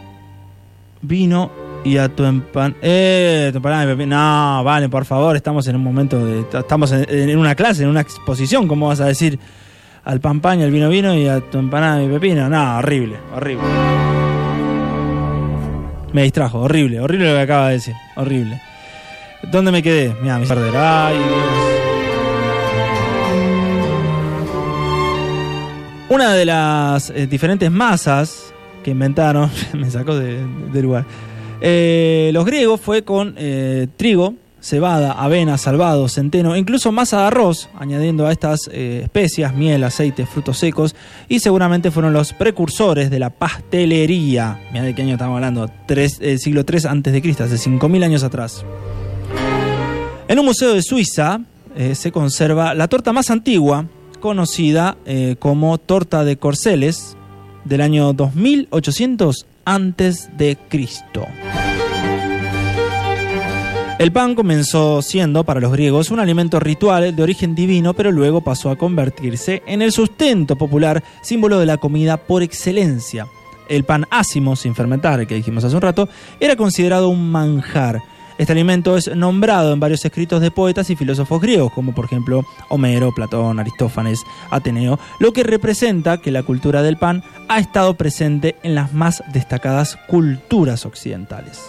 vino 1.01 1.49
y 1.83 1.97
a 1.97 2.09
tu 2.09 2.25
empan... 2.25 2.75
Eh, 2.83 3.49
tu 3.51 3.59
No, 4.05 4.63
vale, 4.63 4.87
por 4.87 5.05
favor, 5.05 5.35
estamos 5.35 5.67
en 5.67 5.77
un 5.77 5.83
momento 5.83 6.23
de... 6.23 6.45
Estamos 6.59 6.91
en 6.91 7.39
una 7.39 7.55
clase, 7.55 7.81
en 7.81 7.89
una 7.89 8.01
exposición, 8.01 8.67
¿cómo 8.67 8.89
vas 8.89 8.99
a 8.99 9.07
decir? 9.07 9.39
Al 10.07 10.21
pan 10.21 10.39
pan 10.39 10.61
al 10.61 10.71
vino 10.71 10.87
vino 10.87 11.13
y 11.13 11.27
a 11.27 11.41
tu 11.41 11.57
empanada 11.57 12.01
y 12.01 12.07
pepino. 12.07 12.47
No, 12.47 12.77
horrible, 12.77 13.17
horrible. 13.35 13.65
Me 16.13 16.23
distrajo, 16.23 16.61
horrible, 16.61 17.01
horrible 17.01 17.27
lo 17.27 17.35
que 17.35 17.41
acaba 17.41 17.67
de 17.67 17.73
decir, 17.73 17.93
horrible. 18.15 18.61
¿Dónde 19.51 19.71
me 19.73 19.83
quedé? 19.83 20.15
Mira, 20.21 20.39
me 20.39 20.47
perder. 20.47 20.73
Ay, 20.77 21.17
Una 26.09 26.33
de 26.33 26.45
las 26.45 27.09
eh, 27.09 27.27
diferentes 27.27 27.69
masas 27.69 28.53
que 28.85 28.91
inventaron, 28.91 29.51
me 29.73 29.91
sacó 29.91 30.15
de, 30.15 30.41
lugar, 30.81 31.03
eh, 31.59 32.29
los 32.31 32.45
griegos 32.45 32.79
fue 32.79 33.03
con 33.03 33.35
eh, 33.37 33.87
trigo, 33.97 34.35
cebada, 34.67 35.13
avena, 35.13 35.57
salvado, 35.57 36.09
centeno, 36.09 36.57
incluso 36.57 36.91
masa 36.91 37.21
de 37.21 37.27
arroz, 37.27 37.69
añadiendo 37.79 38.27
a 38.27 38.33
estas 38.33 38.69
eh, 38.69 39.01
especias, 39.03 39.55
miel, 39.55 39.81
aceite, 39.85 40.25
frutos 40.25 40.57
secos, 40.57 40.93
y 41.29 41.39
seguramente 41.39 41.89
fueron 41.89 42.11
los 42.11 42.33
precursores 42.33 43.09
de 43.09 43.17
la 43.17 43.29
pastelería. 43.29 44.59
Mira 44.73 44.83
de 44.83 44.93
qué 44.93 45.03
año 45.03 45.13
estamos 45.13 45.35
hablando, 45.35 45.71
tres, 45.85 46.17
eh, 46.19 46.37
siglo 46.37 46.65
III 46.69 46.81
antes 46.89 47.13
de 47.13 47.21
Cristo, 47.21 47.45
hace 47.45 47.55
5.000 47.55 48.03
años 48.03 48.23
atrás. 48.23 48.65
En 50.27 50.37
un 50.37 50.45
museo 50.45 50.73
de 50.73 50.81
Suiza 50.81 51.39
eh, 51.77 51.95
se 51.95 52.11
conserva 52.11 52.73
la 52.73 52.89
torta 52.89 53.13
más 53.13 53.31
antigua, 53.31 53.85
conocida 54.19 54.97
como 55.39 55.77
torta 55.77 56.25
de 56.25 56.37
Corceles, 56.37 57.15
del 57.63 57.81
año 57.81 58.11
2800 58.13 59.45
antes 59.63 60.29
de 60.37 60.57
Cristo. 60.69 61.25
El 63.99 64.11
pan 64.11 64.35
comenzó 64.35 65.01
siendo 65.01 65.43
para 65.43 65.59
los 65.59 65.71
griegos 65.71 66.11
un 66.11 66.19
alimento 66.19 66.59
ritual 66.59 67.15
de 67.15 67.23
origen 67.23 67.55
divino, 67.55 67.95
pero 67.95 68.11
luego 68.11 68.41
pasó 68.41 68.69
a 68.69 68.75
convertirse 68.75 69.63
en 69.65 69.81
el 69.81 69.91
sustento 69.91 70.55
popular, 70.55 71.03
símbolo 71.21 71.59
de 71.59 71.65
la 71.65 71.77
comida 71.77 72.17
por 72.17 72.43
excelencia. 72.43 73.25
El 73.67 73.85
pan 73.85 74.05
ácimo, 74.11 74.55
sin 74.55 74.75
fermentar, 74.75 75.25
que 75.25 75.33
dijimos 75.33 75.63
hace 75.63 75.75
un 75.75 75.81
rato, 75.81 76.07
era 76.39 76.55
considerado 76.55 77.09
un 77.09 77.31
manjar. 77.31 78.03
Este 78.37 78.53
alimento 78.53 78.97
es 78.97 79.15
nombrado 79.15 79.73
en 79.73 79.79
varios 79.79 80.05
escritos 80.05 80.41
de 80.41 80.51
poetas 80.51 80.91
y 80.91 80.95
filósofos 80.95 81.41
griegos, 81.41 81.73
como 81.73 81.95
por 81.95 82.05
ejemplo 82.05 82.45
Homero, 82.69 83.11
Platón, 83.15 83.59
Aristófanes, 83.59 84.21
Ateneo, 84.51 84.99
lo 85.19 85.33
que 85.33 85.41
representa 85.41 86.19
que 86.19 86.29
la 86.29 86.43
cultura 86.43 86.83
del 86.83 86.97
pan 86.97 87.23
ha 87.49 87.57
estado 87.57 87.95
presente 87.95 88.57
en 88.61 88.75
las 88.75 88.93
más 88.93 89.23
destacadas 89.33 89.97
culturas 90.07 90.85
occidentales. 90.85 91.63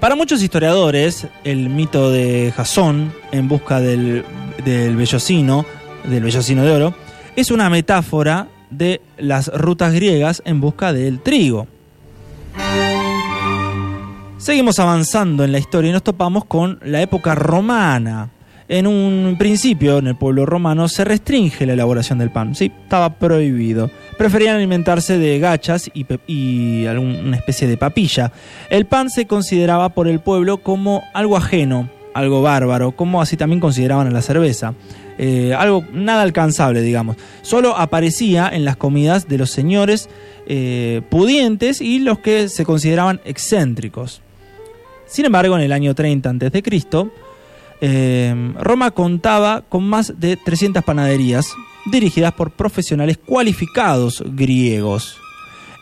Para 0.00 0.14
muchos 0.14 0.42
historiadores, 0.42 1.26
el 1.44 1.68
mito 1.68 2.10
de 2.10 2.54
Jasón 2.56 3.12
en 3.32 3.48
busca 3.48 3.80
del, 3.80 4.24
del 4.64 4.96
del 4.96 4.96
bellocino 4.96 5.64
de 6.64 6.70
oro, 6.72 6.94
es 7.36 7.50
una 7.50 7.68
metáfora 7.68 8.48
de 8.70 9.02
las 9.18 9.48
rutas 9.48 9.92
griegas 9.92 10.40
en 10.46 10.58
busca 10.62 10.94
del 10.94 11.20
trigo. 11.20 11.66
Seguimos 14.38 14.78
avanzando 14.78 15.44
en 15.44 15.52
la 15.52 15.58
historia 15.58 15.90
y 15.90 15.92
nos 15.92 16.02
topamos 16.02 16.46
con 16.46 16.80
la 16.82 17.02
época 17.02 17.34
romana. 17.34 18.30
En 18.70 18.86
un 18.86 19.34
principio, 19.36 19.98
en 19.98 20.06
el 20.06 20.14
pueblo 20.14 20.46
romano, 20.46 20.86
se 20.86 21.04
restringe 21.04 21.66
la 21.66 21.72
elaboración 21.72 22.20
del 22.20 22.30
pan. 22.30 22.54
Sí, 22.54 22.70
estaba 22.84 23.18
prohibido. 23.18 23.90
Preferían 24.16 24.54
alimentarse 24.54 25.18
de 25.18 25.40
gachas 25.40 25.90
y, 25.92 26.86
alguna 26.86 27.36
especie 27.36 27.66
de 27.66 27.76
papilla. 27.76 28.30
El 28.70 28.86
pan 28.86 29.10
se 29.10 29.26
consideraba 29.26 29.88
por 29.88 30.06
el 30.06 30.20
pueblo 30.20 30.58
como 30.58 31.02
algo 31.14 31.36
ajeno, 31.36 31.90
algo 32.14 32.42
bárbaro, 32.42 32.92
como 32.92 33.20
así 33.20 33.36
también 33.36 33.58
consideraban 33.58 34.06
a 34.06 34.12
la 34.12 34.22
cerveza. 34.22 34.74
Eh, 35.18 35.52
algo 35.52 35.84
nada 35.92 36.22
alcanzable, 36.22 36.80
digamos. 36.80 37.16
Solo 37.42 37.76
aparecía 37.76 38.48
en 38.52 38.64
las 38.64 38.76
comidas 38.76 39.26
de 39.26 39.38
los 39.38 39.50
señores 39.50 40.08
eh, 40.46 41.02
pudientes 41.10 41.80
y 41.80 41.98
los 41.98 42.20
que 42.20 42.48
se 42.48 42.64
consideraban 42.64 43.20
excéntricos. 43.24 44.22
Sin 45.08 45.24
embargo, 45.24 45.56
en 45.56 45.62
el 45.62 45.72
año 45.72 45.92
30 45.92 46.30
a.C., 46.30 46.62
eh, 47.80 48.54
Roma 48.58 48.90
contaba 48.90 49.62
con 49.62 49.88
más 49.88 50.20
de 50.20 50.36
300 50.36 50.84
panaderías 50.84 51.54
dirigidas 51.86 52.32
por 52.32 52.50
profesionales 52.50 53.18
cualificados 53.18 54.22
griegos. 54.26 55.18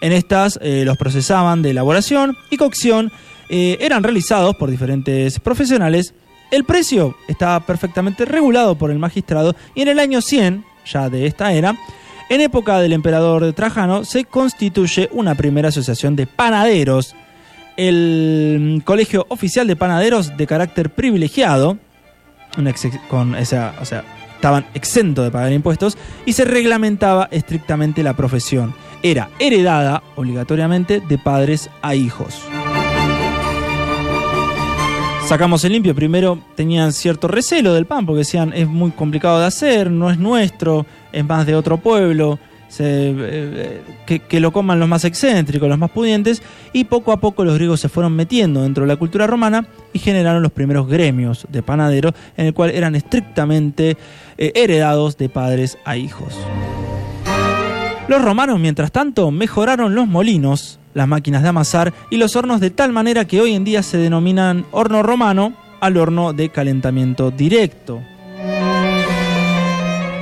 En 0.01 0.13
estas 0.13 0.59
eh, 0.63 0.85
los 0.85 0.97
procesaban 0.97 1.63
de 1.63 1.71
elaboración 1.71 2.37
y 2.51 2.57
cocción 2.57 3.11
eh, 3.49 3.79
eran 3.81 4.03
realizados 4.03 4.55
por 4.57 4.71
diferentes 4.71 5.41
profesionales. 5.41 6.15
El 6.51 6.65
precio 6.65 7.17
estaba 7.27 7.61
perfectamente 7.61 8.25
regulado 8.25 8.77
por 8.77 8.91
el 8.91 8.99
magistrado 8.99 9.57
y 9.75 9.83
en 9.83 9.89
el 9.89 9.99
año 9.99 10.21
100, 10.21 10.65
ya 10.87 11.11
de 11.11 11.27
esta 11.27 11.53
era, 11.53 11.77
en 12.31 12.41
época 12.41 12.79
del 12.79 12.93
emperador 12.93 13.53
Trajano, 13.55 14.05
se 14.05 14.25
constituye 14.25 15.09
una 15.13 15.35
primera 15.35 15.69
asociación 15.69 16.15
de 16.15 16.27
panaderos, 16.27 17.15
el 17.77 18.83
Colegio 18.85 19.25
Oficial 19.31 19.67
de 19.67 19.77
Panaderos 19.77 20.37
de 20.37 20.47
carácter 20.47 20.91
privilegiado, 20.91 21.79
con 23.09 23.35
esa, 23.35 23.75
o 23.81 23.85
sea, 23.85 24.05
estaban 24.35 24.67
exentos 24.75 25.25
de 25.25 25.31
pagar 25.31 25.53
impuestos 25.53 25.99
y 26.25 26.33
se 26.33 26.45
reglamentaba 26.45 27.29
estrictamente 27.31 28.03
la 28.03 28.15
profesión. 28.15 28.75
Era 29.03 29.31
heredada 29.39 30.03
obligatoriamente 30.17 31.01
de 31.01 31.19
padres 31.19 31.71
a 31.83 31.95
hijos. 31.95 32.43
sacamos 35.29 35.63
el 35.65 35.73
limpio, 35.73 35.95
primero 35.95 36.39
tenían 36.55 36.93
cierto 36.93 37.29
recelo 37.29 37.75
del 37.75 37.85
pan, 37.85 38.07
porque 38.07 38.21
decían 38.21 38.53
es 38.55 38.67
muy 38.67 38.93
complicado 38.93 39.39
de 39.39 39.45
hacer, 39.45 39.91
no 39.91 40.11
es 40.11 40.19
nuestro, 40.19 40.87
es 41.13 41.23
más 41.23 41.45
de 41.45 41.55
otro 41.55 41.77
pueblo, 41.77 42.39
eh, 42.79 43.81
que, 44.07 44.21
que 44.21 44.41
lo 44.41 44.53
coman 44.53 44.79
los 44.79 44.89
más 44.89 45.05
excéntricos, 45.05 45.69
los 45.69 45.79
más 45.79 45.91
pudientes, 45.91 46.43
y 46.73 46.85
poco 46.85 47.13
a 47.13 47.21
poco 47.21 47.45
los 47.45 47.55
griegos 47.55 47.81
se 47.81 47.89
fueron 47.89 48.15
metiendo 48.15 48.63
dentro 48.63 48.85
de 48.85 48.89
la 48.89 48.97
cultura 48.97 49.27
romana 49.27 49.67
y 49.93 49.99
generaron 49.99 50.43
los 50.43 50.53
primeros 50.53 50.89
gremios 50.89 51.47
de 51.49 51.63
panaderos, 51.63 52.15
en 52.37 52.47
el 52.47 52.55
cual 52.55 52.71
eran 52.71 52.95
estrictamente 52.95 53.97
eh, 54.37 54.53
heredados 54.55 55.17
de 55.17 55.29
padres 55.29 55.79
a 55.85 55.97
hijos. 55.97 56.35
Los 58.09 58.23
romanos, 58.23 58.59
mientras 58.59 58.91
tanto, 58.91 59.31
mejoraron 59.31 59.95
los 59.95 60.07
molinos, 60.07 60.79
las 60.95 61.07
máquinas 61.07 61.43
de 61.43 61.49
amasar 61.49 61.93
y 62.11 62.17
los 62.17 62.37
hornos 62.37 62.61
de 62.61 62.71
tal 62.71 62.93
manera 62.93 63.27
que 63.27 63.41
hoy 63.41 63.53
en 63.53 63.65
día 63.65 63.83
se 63.83 63.99
denominan 63.99 64.65
horno 64.71 65.03
romano 65.03 65.53
al 65.81 65.97
horno 65.97 66.33
de 66.33 66.49
calentamiento 66.49 67.31
directo. 67.31 68.01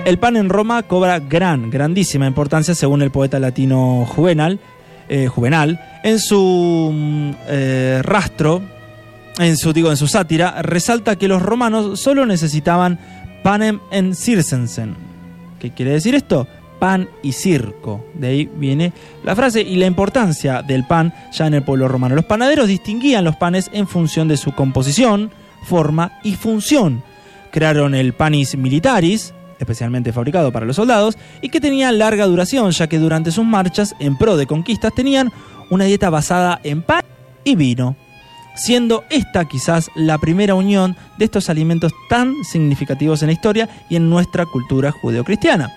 El 0.07 0.21
pan 0.21 0.37
en 0.37 0.49
Roma 0.49 0.85
cobra 0.85 1.19
gran, 1.19 1.69
grandísima 1.69 2.29
importancia 2.29 2.77
según 2.77 3.03
el 3.03 3.11
poeta 3.11 3.41
latino 3.41 4.07
Juvenal, 4.07 4.61
eh, 5.09 5.27
Juvenal 5.27 5.81
en 6.05 6.21
su 6.21 6.93
mm, 6.95 7.31
eh, 7.49 8.01
rastro, 8.05 8.63
en 9.41 9.57
su, 9.57 9.73
digo, 9.73 9.91
en 9.91 9.97
su 9.97 10.07
sátira, 10.07 10.63
resalta 10.63 11.17
que 11.17 11.27
los 11.27 11.43
romanos 11.43 11.99
solo 11.99 12.25
necesitaban 12.25 13.01
panem 13.43 13.81
en 13.91 14.15
circensen. 14.15 14.95
¿Qué 15.59 15.73
quiere 15.73 15.91
decir 15.91 16.15
esto? 16.15 16.47
Pan 16.79 17.09
y 17.25 17.33
circo. 17.33 18.07
De 18.15 18.29
ahí 18.29 18.51
viene 18.55 18.93
la 19.25 19.35
frase 19.35 19.61
y 19.61 19.75
la 19.75 19.87
importancia 19.87 20.63
del 20.63 20.87
pan 20.87 21.13
ya 21.33 21.49
en 21.49 21.55
el 21.55 21.65
pueblo 21.65 21.89
romano. 21.89 22.15
Los 22.15 22.27
panaderos 22.27 22.69
distinguían 22.69 23.25
los 23.25 23.35
panes 23.35 23.69
en 23.73 23.89
función 23.89 24.29
de 24.29 24.37
su 24.37 24.53
composición, 24.53 25.33
forma 25.65 26.21
y 26.23 26.37
función. 26.37 27.03
Crearon 27.51 27.97
el 27.97 28.13
panis 28.13 28.57
militaris, 28.57 29.35
especialmente 29.59 30.13
fabricado 30.13 30.53
para 30.53 30.67
los 30.67 30.77
soldados, 30.77 31.17
y 31.41 31.49
que 31.49 31.61
tenía 31.61 31.93
larga 31.93 32.27
duración, 32.27 32.71
ya 32.71 32.87
que 32.87 32.99
durante 32.99 33.31
sus 33.31 33.45
marchas 33.45 33.95
en 33.99 34.17
pro 34.17 34.37
de 34.37 34.47
conquistas 34.47 34.95
tenían 34.95 35.33
una 35.71 35.85
dieta 35.85 36.11
basada 36.11 36.61
en 36.63 36.83
pan 36.83 37.03
y 37.45 37.57
vino, 37.57 37.97
siendo 38.57 39.05
esta 39.11 39.45
quizás 39.45 39.91
la 39.95 40.19
primera 40.19 40.55
unión 40.55 40.97
de 41.19 41.27
estos 41.27 41.51
alimentos 41.51 41.93
tan 42.09 42.35
significativos 42.45 43.23
en 43.23 43.29
la 43.29 43.33
historia 43.33 43.69
y 43.89 43.97
en 43.97 44.09
nuestra 44.11 44.47
cultura 44.47 44.93
judeocristiana. 44.93 45.71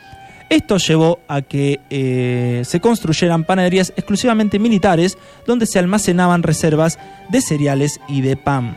Esto 0.50 0.78
llevó 0.78 1.20
a 1.28 1.44
que 1.44 1.80
eh, 1.92 2.64
se 2.66 2.80
construyeran 2.80 3.44
panaderías 3.44 3.94
exclusivamente 3.96 4.58
militares 4.58 5.16
donde 5.46 5.68
se 5.68 5.78
almacenaban 5.78 6.42
reservas 6.42 6.98
de 7.30 7.42
cereales 7.42 8.00
y 8.08 8.22
de 8.22 8.36
pan. 8.36 8.76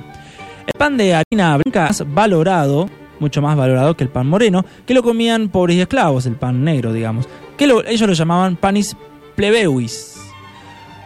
El 0.66 0.78
pan 0.78 0.98
de 0.98 1.14
harina 1.14 1.56
blanca 1.56 1.90
valorado, 2.06 2.90
mucho 3.22 3.40
más 3.40 3.56
valorado 3.56 3.96
que 3.96 4.04
el 4.04 4.10
pan 4.10 4.26
moreno, 4.26 4.64
que 4.84 4.92
lo 4.92 5.02
comían 5.02 5.48
pobres 5.48 5.76
y 5.76 5.80
esclavos, 5.80 6.26
el 6.26 6.34
pan 6.36 6.62
negro, 6.62 6.92
digamos, 6.92 7.26
que 7.56 7.66
lo- 7.66 7.82
ellos 7.86 8.06
lo 8.06 8.12
llamaban 8.14 8.56
panis 8.56 8.94
plebeuis. 9.34 10.18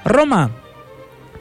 Roma 0.04 0.50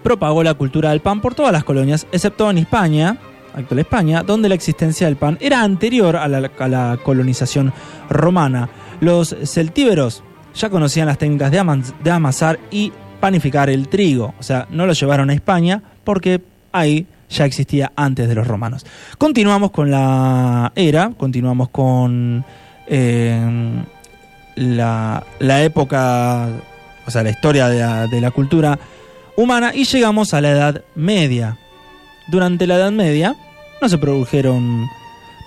propagó 0.04 0.44
la 0.44 0.54
cultura 0.54 0.92
del 0.92 1.00
pan 1.02 1.22
por 1.22 1.34
todas 1.34 1.52
las 1.52 1.64
colonias, 1.64 2.06
excepto 2.12 2.50
en 2.50 2.60
España, 2.60 3.18
actual 3.56 3.80
España, 3.80 4.22
donde 4.24 4.50
la 4.50 4.56
existencia 4.56 5.08
del 5.08 5.16
pan 5.16 5.38
era 5.42 5.62
anterior 5.64 6.16
a 6.16 6.28
la, 6.28 6.98
colonización 7.04 7.74
romana. 8.10 8.70
Los 9.02 9.36
celtíberos 9.46 10.24
ya 10.54 10.70
conocían 10.70 11.08
las 11.08 11.18
técnicas 11.18 11.52
de, 11.52 11.82
de 12.04 12.12
amasar 12.12 12.60
y 12.70 12.92
panificar 13.20 13.70
el 13.70 13.88
trigo, 13.88 14.34
o 14.40 14.44
sea, 14.44 14.68
no 14.70 14.86
lo 14.86 14.94
llevaron 14.94 15.30
a 15.30 15.34
España 15.34 15.82
porque 16.04 16.42
ahí 16.72 17.08
ya 17.36 17.46
existía 17.46 17.92
antes 17.96 18.28
de 18.28 18.36
los 18.36 18.48
romanos. 18.48 18.86
Continuamos 19.18 19.72
con 19.72 19.92
la 19.92 20.72
era, 20.76 21.12
continuamos 21.18 21.70
con 21.70 22.44
eh, 22.88 23.84
la, 24.56 25.24
la 25.40 25.64
época, 25.64 26.48
o 27.06 27.12
sea, 27.12 27.24
la 27.24 27.30
historia 27.30 27.68
de 27.70 28.22
la, 28.22 28.32
cultura 28.32 28.80
humana 29.36 29.72
y 29.74 29.86
llegamos 29.86 30.34
a 30.34 30.42
la 30.42 30.52
Edad 30.52 30.84
Media. 30.96 31.58
Durante 32.28 32.66
la 32.68 32.76
Edad 32.76 32.92
Media 32.92 33.36
no 33.82 33.90
se 33.90 33.98
produjeron 33.98 34.88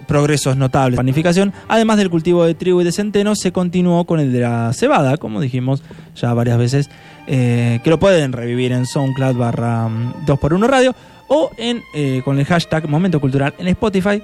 progresos 0.07 0.57
notables 0.57 0.97
panificación, 0.97 1.53
además 1.69 1.99
del 1.99 2.09
cultivo 2.09 2.45
de 2.45 2.55
trigo 2.55 2.81
y 2.81 2.85
de 2.85 2.93
centeno, 2.93 3.35
se 3.35 3.53
continuó 3.53 4.05
con 4.07 4.21
el 4.21 4.33
de 4.33 4.41
la 4.41 4.73
cebada, 4.73 5.19
como 5.19 5.41
dijimos 5.41 5.83
ya 6.17 6.33
varias 6.33 6.57
veces, 6.57 6.91
eh, 7.27 7.81
que 7.85 7.91
lo 7.91 7.99
pueden 7.99 8.33
revivir 8.33 8.73
en 8.73 8.87
SoundCloud 8.87 9.37
barra 9.37 9.89
2x1 10.27 10.67
Radio 10.67 10.95
o 11.29 11.51
en, 11.57 11.83
eh, 11.95 12.23
con 12.25 12.39
el 12.39 12.45
hashtag 12.47 12.89
Momento 12.89 13.21
Cultural 13.21 13.55
en 13.59 13.69
Spotify. 13.69 14.23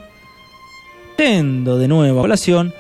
Tendo 1.17 1.79
de 1.79 1.87
nuevo 1.89 2.19
a 2.21 2.23
colación 2.23 2.73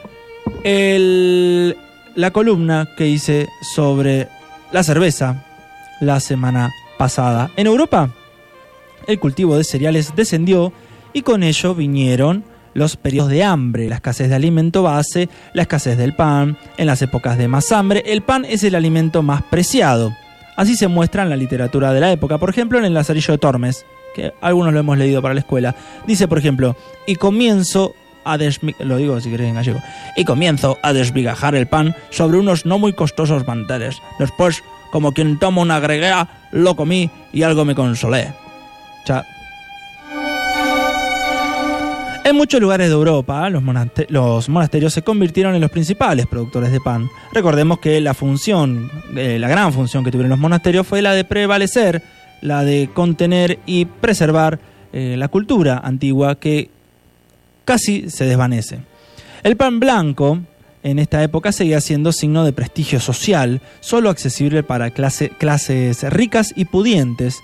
el- 0.64 1.76
la 2.16 2.30
columna 2.32 2.88
que 2.96 3.06
hice 3.06 3.48
sobre 3.74 4.28
la 4.72 4.82
cerveza 4.82 5.44
la 6.00 6.20
semana 6.20 6.70
pasada. 6.98 7.50
En 7.56 7.66
Europa, 7.66 8.10
el 9.06 9.18
cultivo 9.20 9.56
de 9.56 9.64
cereales 9.64 10.14
descendió 10.16 10.72
y 11.12 11.22
con 11.22 11.42
ello 11.42 11.74
vinieron 11.74 12.44
los 12.72 12.96
periodos 12.96 13.30
de 13.30 13.44
hambre, 13.44 13.88
la 13.88 13.96
escasez 13.96 14.28
de 14.28 14.34
alimento 14.34 14.82
base, 14.82 15.28
la 15.52 15.62
escasez 15.62 15.96
del 15.96 16.16
pan. 16.16 16.56
En 16.76 16.86
las 16.86 17.02
épocas 17.02 17.38
de 17.38 17.46
más 17.46 17.70
hambre, 17.70 18.02
el 18.06 18.22
pan 18.22 18.44
es 18.44 18.64
el 18.64 18.74
alimento 18.74 19.22
más 19.22 19.42
preciado. 19.44 20.12
Así 20.56 20.76
se 20.76 20.88
muestra 20.88 21.22
en 21.22 21.30
la 21.30 21.36
literatura 21.36 21.92
de 21.92 22.00
la 22.00 22.10
época, 22.10 22.38
por 22.38 22.50
ejemplo 22.50 22.78
en 22.78 22.84
el 22.84 22.94
Lazarillo 22.94 23.32
de 23.32 23.38
Tormes, 23.38 23.84
que 24.14 24.32
algunos 24.40 24.72
lo 24.72 24.80
hemos 24.80 24.96
leído 24.96 25.20
para 25.20 25.34
la 25.34 25.40
escuela. 25.40 25.74
Dice, 26.06 26.28
por 26.28 26.38
ejemplo, 26.38 26.76
y 27.06 27.16
comienzo 27.16 27.94
a 28.24 28.38
lo 28.78 28.96
digo 28.96 29.20
si 29.20 29.28
queréis 29.30 29.50
en 29.50 29.56
gallego, 29.56 29.82
y 30.16 30.24
comienzo 30.24 30.78
a 30.82 30.94
desmigajar 30.94 31.54
el 31.54 31.66
pan 31.66 31.94
sobre 32.08 32.38
unos 32.38 32.64
no 32.64 32.78
muy 32.78 32.94
costosos 32.94 33.46
manteles. 33.46 33.98
Después, 34.18 34.62
como 34.92 35.12
quien 35.12 35.38
toma 35.38 35.60
una 35.60 35.78
greguera, 35.78 36.28
lo 36.50 36.74
comí 36.74 37.10
y 37.34 37.42
algo 37.42 37.66
me 37.66 37.74
consolé. 37.74 38.32
O 39.02 39.06
en 42.26 42.36
muchos 42.36 42.58
lugares 42.58 42.88
de 42.88 42.94
Europa, 42.94 43.50
los, 43.50 43.62
monaste- 43.62 44.06
los 44.08 44.48
monasterios 44.48 44.94
se 44.94 45.02
convirtieron 45.02 45.54
en 45.54 45.60
los 45.60 45.70
principales 45.70 46.26
productores 46.26 46.72
de 46.72 46.80
pan. 46.80 47.06
Recordemos 47.34 47.78
que 47.80 48.00
la 48.00 48.14
función, 48.14 48.90
eh, 49.14 49.36
la 49.38 49.48
gran 49.48 49.74
función 49.74 50.02
que 50.02 50.10
tuvieron 50.10 50.30
los 50.30 50.38
monasterios 50.38 50.86
fue 50.86 51.02
la 51.02 51.12
de 51.12 51.24
prevalecer, 51.24 52.00
la 52.44 52.62
de 52.62 52.88
contener 52.92 53.58
y 53.66 53.86
preservar 53.86 54.60
eh, 54.92 55.16
la 55.18 55.26
cultura 55.28 55.78
antigua 55.82 56.36
que 56.38 56.70
casi 57.64 58.10
se 58.10 58.26
desvanece. 58.26 58.80
El 59.42 59.56
pan 59.56 59.80
blanco 59.80 60.38
en 60.82 60.98
esta 60.98 61.22
época 61.22 61.50
seguía 61.52 61.80
siendo 61.80 62.12
signo 62.12 62.44
de 62.44 62.52
prestigio 62.52 63.00
social, 63.00 63.62
solo 63.80 64.10
accesible 64.10 64.62
para 64.62 64.90
clase- 64.92 65.30
clases 65.38 66.02
ricas 66.12 66.52
y 66.54 66.66
pudientes. 66.66 67.38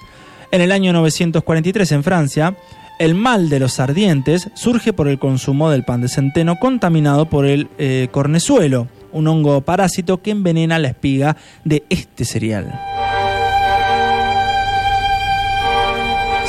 En 0.53 0.61
el 0.61 0.71
año 0.73 0.93
943 0.93 1.93
en 1.93 2.05
Francia, 2.05 2.55
el 2.99 3.15
mal 3.15 3.49
de 3.49 3.61
los 3.61 3.81
ardientes 3.81 4.51
surge 4.55 4.93
por 4.93 5.09
el 5.09 5.19
consumo 5.19 5.71
del 5.71 5.85
pan 5.85 6.03
de 6.03 6.09
centeno 6.09 6.57
contaminado 6.57 7.31
por 7.31 7.47
el 7.47 7.69
eh, 7.79 8.09
cornezuelo, 8.11 8.89
un 9.13 9.27
hongo 9.27 9.63
parásito 9.63 10.21
que 10.21 10.33
envenena 10.33 10.79
la 10.79 10.89
espiga 10.89 11.37
de 11.65 11.83
este 11.89 12.27
cereal. 12.27 12.79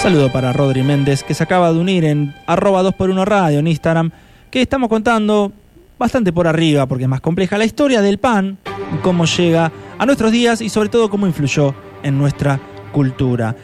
Saludo 0.02 0.32
para 0.32 0.52
Rodri 0.52 0.82
Méndez, 0.82 1.24
que 1.24 1.36
se 1.36 1.44
acaba 1.44 1.72
de 1.72 1.78
unir 1.78 2.06
en 2.06 2.34
arroba 2.48 2.82
2x1 2.82 3.24
radio 3.24 3.60
en 3.60 3.68
Instagram, 3.68 4.10
que 4.50 4.60
estamos 4.60 4.90
contando 4.90 5.52
bastante 6.00 6.34
por 6.34 6.48
arriba, 6.48 6.88
porque 6.88 7.04
es 7.04 7.08
más 7.08 7.22
compleja, 7.22 7.56
la 7.60 7.66
historia 7.66 8.02
del 8.02 8.18
pan, 8.18 8.58
cómo 9.04 9.26
llega 9.26 9.72
a 10.00 10.06
nuestros 10.08 10.32
días 10.32 10.60
y 10.62 10.70
sobre 10.70 10.90
todo 10.90 11.08
cómo 11.12 11.28
influyó 11.28 11.76
en 12.02 12.18
nuestra 12.18 12.60
cultura. 12.92 13.56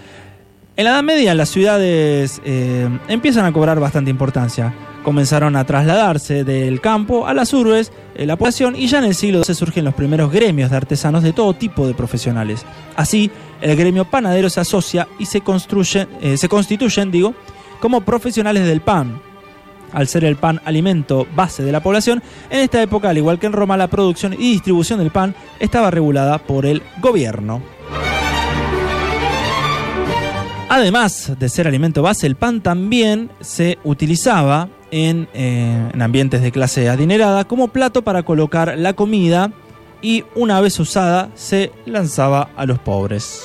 En 0.76 0.86
la 0.86 0.91
Edad 0.91 1.02
Media 1.02 1.34
las 1.34 1.50
ciudades 1.50 2.39
eh, 2.45 2.88
empiezan 3.08 3.45
a 3.45 3.52
cobrar 3.52 3.80
bastante 3.80 4.12
importancia. 4.12 4.76
Comenzaron 5.08 5.56
a 5.56 5.63
trasladarse 5.63 6.43
del 6.43 6.82
campo 6.82 7.28
a 7.28 7.34
las 7.34 7.54
urbes 7.54 7.93
eh, 8.13 8.26
la 8.26 8.36
población 8.36 8.76
y 8.76 8.88
ya 8.88 8.98
en 8.98 9.06
el 9.06 9.15
siglo 9.15 9.41
XII 9.41 9.56
surgen 9.56 9.86
los 9.86 9.93
primeros 9.93 10.34
gremios 10.34 10.70
de 10.70 10.76
artesanos 10.76 11.24
de 11.24 11.32
todo 11.32 11.54
tipo 11.54 11.88
de 11.88 11.93
profesionales. 11.93 12.65
Así, 12.98 13.32
el 13.62 13.78
gremio 13.78 14.04
panadero 14.04 14.50
se 14.50 14.60
asocia 14.60 15.08
y 15.17 15.26
se, 15.26 15.39
construye, 15.39 16.10
eh, 16.20 16.36
se 16.36 16.50
constituyen 16.50 17.10
digo, 17.10 17.34
como 17.80 18.02
profesionales 18.02 18.67
del 18.67 18.82
pan. 18.82 19.22
Al 19.93 20.10
ser 20.10 20.26
el 20.26 20.36
pan 20.36 20.60
alimento 20.65 21.26
base 21.34 21.63
de 21.63 21.72
la 21.72 21.82
población, 21.82 22.22
en 22.50 22.60
esta 22.60 22.82
época, 22.82 23.10
al 23.10 23.17
igual 23.17 23.39
que 23.39 23.46
en 23.46 23.54
Roma, 23.54 23.78
la 23.78 23.88
producción 23.88 24.34
y 24.34 24.52
distribución 24.52 25.00
del 25.00 25.12
pan 25.12 25.34
estaba 25.62 25.89
regulada 25.89 26.38
por 26.38 26.65
el 26.65 26.82
gobierno. 27.00 27.62
Además 30.67 31.32
de 31.39 31.48
ser 31.48 31.65
alimento 31.65 32.02
base, 32.02 32.28
el 32.28 32.36
pan 32.36 32.60
también 32.60 33.32
se 33.39 33.80
utilizaba 33.86 34.67
en, 34.91 35.28
eh, 35.34 35.89
en 35.93 36.02
ambientes 36.02 36.41
de 36.41 36.52
clase 36.52 36.89
adinerada 36.89 37.45
como 37.45 37.69
plato 37.69 38.02
para 38.02 38.23
colocar 38.23 38.78
la 38.78 38.93
comida 38.93 39.52
y 40.02 40.23
una 40.36 40.62
vez 40.62 40.80
usada 40.80 41.30
se 41.36 41.71
lanzaba 41.86 42.50
a 42.56 42.65
los 42.65 42.80
pobres. 42.80 43.43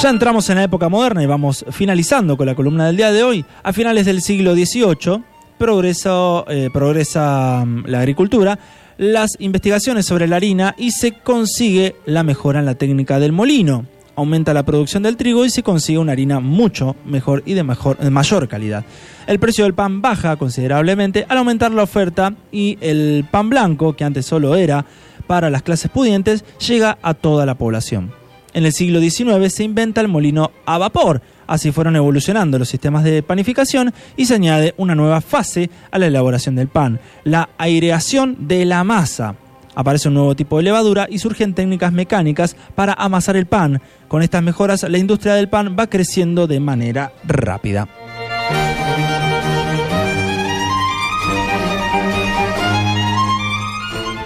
Ya 0.00 0.10
entramos 0.10 0.48
en 0.48 0.56
la 0.56 0.62
época 0.62 0.88
moderna 0.88 1.24
y 1.24 1.26
vamos 1.26 1.64
finalizando 1.72 2.36
con 2.36 2.46
la 2.46 2.54
columna 2.54 2.86
del 2.86 2.96
día 2.96 3.10
de 3.10 3.24
hoy. 3.24 3.44
A 3.64 3.72
finales 3.72 4.06
del 4.06 4.22
siglo 4.22 4.54
XVIII 4.54 5.24
progresó, 5.58 6.44
eh, 6.48 6.70
progresa 6.72 7.64
mm, 7.66 7.84
la 7.86 7.98
agricultura, 7.98 8.60
las 8.96 9.36
investigaciones 9.40 10.06
sobre 10.06 10.28
la 10.28 10.36
harina 10.36 10.76
y 10.78 10.92
se 10.92 11.12
consigue 11.12 11.96
la 12.06 12.22
mejora 12.22 12.60
en 12.60 12.66
la 12.66 12.76
técnica 12.76 13.18
del 13.18 13.32
molino. 13.32 13.86
Aumenta 14.18 14.52
la 14.52 14.64
producción 14.64 15.04
del 15.04 15.16
trigo 15.16 15.44
y 15.44 15.50
se 15.50 15.62
consigue 15.62 16.00
una 16.00 16.10
harina 16.10 16.40
mucho 16.40 16.96
mejor 17.04 17.44
y 17.46 17.54
de, 17.54 17.62
mejor, 17.62 18.02
mayor 18.10 18.48
calidad. 18.48 18.84
El 19.28 19.38
precio 19.38 19.62
del 19.62 19.74
pan 19.74 20.02
baja 20.02 20.34
considerablemente 20.34 21.24
al 21.28 21.38
aumentar 21.38 21.70
la 21.70 21.84
oferta 21.84 22.34
y 22.50 22.76
el 22.80 23.24
pan 23.30 23.48
blanco, 23.48 23.94
que 23.94 24.02
antes 24.02 24.26
solo 24.26 24.56
era 24.56 24.84
para 25.28 25.50
las 25.50 25.62
clases 25.62 25.88
pudientes, 25.92 26.44
llega 26.58 26.98
a 27.00 27.14
toda 27.14 27.46
la 27.46 27.54
población. 27.54 28.10
En 28.54 28.66
el 28.66 28.72
siglo 28.72 29.00
XIX 29.00 29.54
se 29.54 29.62
inventa 29.62 30.00
el 30.00 30.08
molino 30.08 30.50
a 30.66 30.78
vapor. 30.78 31.22
Así 31.46 31.70
fueron 31.70 31.94
evolucionando 31.94 32.58
los 32.58 32.68
sistemas 32.68 33.04
de 33.04 33.22
panificación 33.22 33.94
y 34.16 34.26
se 34.26 34.34
añade 34.34 34.74
una 34.78 34.96
nueva 34.96 35.20
fase 35.20 35.70
a 35.92 35.98
la 36.00 36.08
elaboración 36.08 36.56
del 36.56 36.66
pan, 36.66 36.98
la 37.22 37.50
aireación 37.56 38.48
de 38.48 38.64
la 38.64 38.82
masa. 38.82 39.36
Aparece 39.78 40.08
un 40.08 40.14
nuevo 40.14 40.34
tipo 40.34 40.56
de 40.56 40.64
levadura 40.64 41.06
y 41.08 41.20
surgen 41.20 41.54
técnicas 41.54 41.92
mecánicas 41.92 42.56
para 42.74 42.94
amasar 42.94 43.36
el 43.36 43.46
pan. 43.46 43.80
Con 44.08 44.22
estas 44.22 44.42
mejoras 44.42 44.82
la 44.82 44.98
industria 44.98 45.34
del 45.34 45.48
pan 45.48 45.76
va 45.78 45.86
creciendo 45.86 46.48
de 46.48 46.58
manera 46.58 47.12
rápida. 47.24 47.88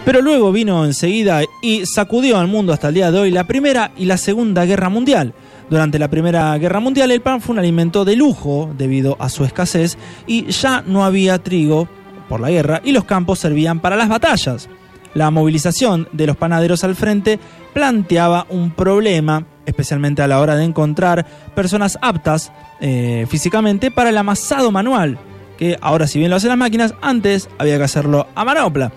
Pero 0.06 0.22
luego 0.22 0.52
vino 0.52 0.86
enseguida 0.86 1.42
y 1.60 1.84
sacudió 1.84 2.38
al 2.38 2.48
mundo 2.48 2.72
hasta 2.72 2.88
el 2.88 2.94
día 2.94 3.12
de 3.12 3.18
hoy 3.18 3.30
la 3.30 3.44
Primera 3.44 3.92
y 3.94 4.06
la 4.06 4.16
Segunda 4.16 4.64
Guerra 4.64 4.88
Mundial. 4.88 5.34
Durante 5.68 5.98
la 5.98 6.08
Primera 6.08 6.56
Guerra 6.56 6.80
Mundial 6.80 7.10
el 7.10 7.20
pan 7.20 7.42
fue 7.42 7.52
un 7.52 7.58
alimento 7.58 8.06
de 8.06 8.16
lujo 8.16 8.72
debido 8.78 9.18
a 9.20 9.28
su 9.28 9.44
escasez 9.44 9.98
y 10.26 10.46
ya 10.46 10.82
no 10.86 11.04
había 11.04 11.38
trigo 11.40 11.90
por 12.26 12.40
la 12.40 12.48
guerra 12.48 12.80
y 12.82 12.92
los 12.92 13.04
campos 13.04 13.38
servían 13.38 13.80
para 13.80 13.96
las 13.96 14.08
batallas. 14.08 14.70
La 15.14 15.30
movilización 15.30 16.08
de 16.12 16.26
los 16.26 16.36
panaderos 16.36 16.84
al 16.84 16.96
frente 16.96 17.38
planteaba 17.74 18.46
un 18.48 18.70
problema, 18.70 19.46
especialmente 19.66 20.22
a 20.22 20.28
la 20.28 20.40
hora 20.40 20.56
de 20.56 20.64
encontrar 20.64 21.26
personas 21.54 21.98
aptas 22.00 22.52
eh, 22.80 23.26
físicamente 23.28 23.90
para 23.90 24.10
el 24.10 24.18
amasado 24.18 24.70
manual, 24.70 25.18
que 25.58 25.76
ahora 25.80 26.06
si 26.06 26.18
bien 26.18 26.30
lo 26.30 26.36
hacen 26.36 26.48
las 26.48 26.58
máquinas, 26.58 26.94
antes 27.02 27.48
había 27.58 27.78
que 27.78 27.84
hacerlo 27.84 28.26
a 28.34 28.44
manopla. 28.44 28.92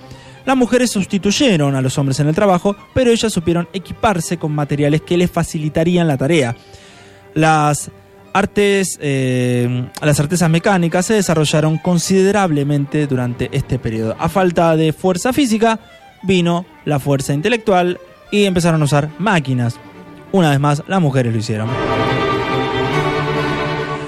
Las 0.45 0.55
mujeres 0.55 0.91
sustituyeron 0.91 1.75
a 1.75 1.81
los 1.81 1.97
hombres 1.97 2.19
en 2.19 2.27
el 2.27 2.35
trabajo, 2.35 2.75
pero 2.93 3.11
ellas 3.11 3.33
supieron 3.33 3.67
equiparse 3.73 4.37
con 4.37 4.53
materiales 4.53 5.01
que 5.01 5.17
les 5.17 5.31
facilitarían 5.31 6.07
la 6.07 6.17
tarea. 6.17 6.55
Las 7.33 7.89
artes, 8.31 8.99
eh, 9.01 9.89
las 10.01 10.19
artesas 10.19 10.49
mecánicas 10.49 11.07
se 11.07 11.15
desarrollaron 11.15 11.77
considerablemente 11.79 13.07
durante 13.07 13.49
este 13.53 13.79
periodo. 13.79 14.15
A 14.19 14.29
falta 14.29 14.75
de 14.75 14.93
fuerza 14.93 15.33
física, 15.33 15.79
vino 16.25 16.65
la 16.85 16.99
fuerza 16.99 17.33
intelectual 17.33 17.99
y 18.31 18.45
empezaron 18.45 18.81
a 18.81 18.85
usar 18.85 19.09
máquinas. 19.19 19.77
Una 20.31 20.49
vez 20.49 20.59
más, 20.59 20.83
las 20.87 21.01
mujeres 21.01 21.33
lo 21.33 21.39
hicieron. 21.39 21.69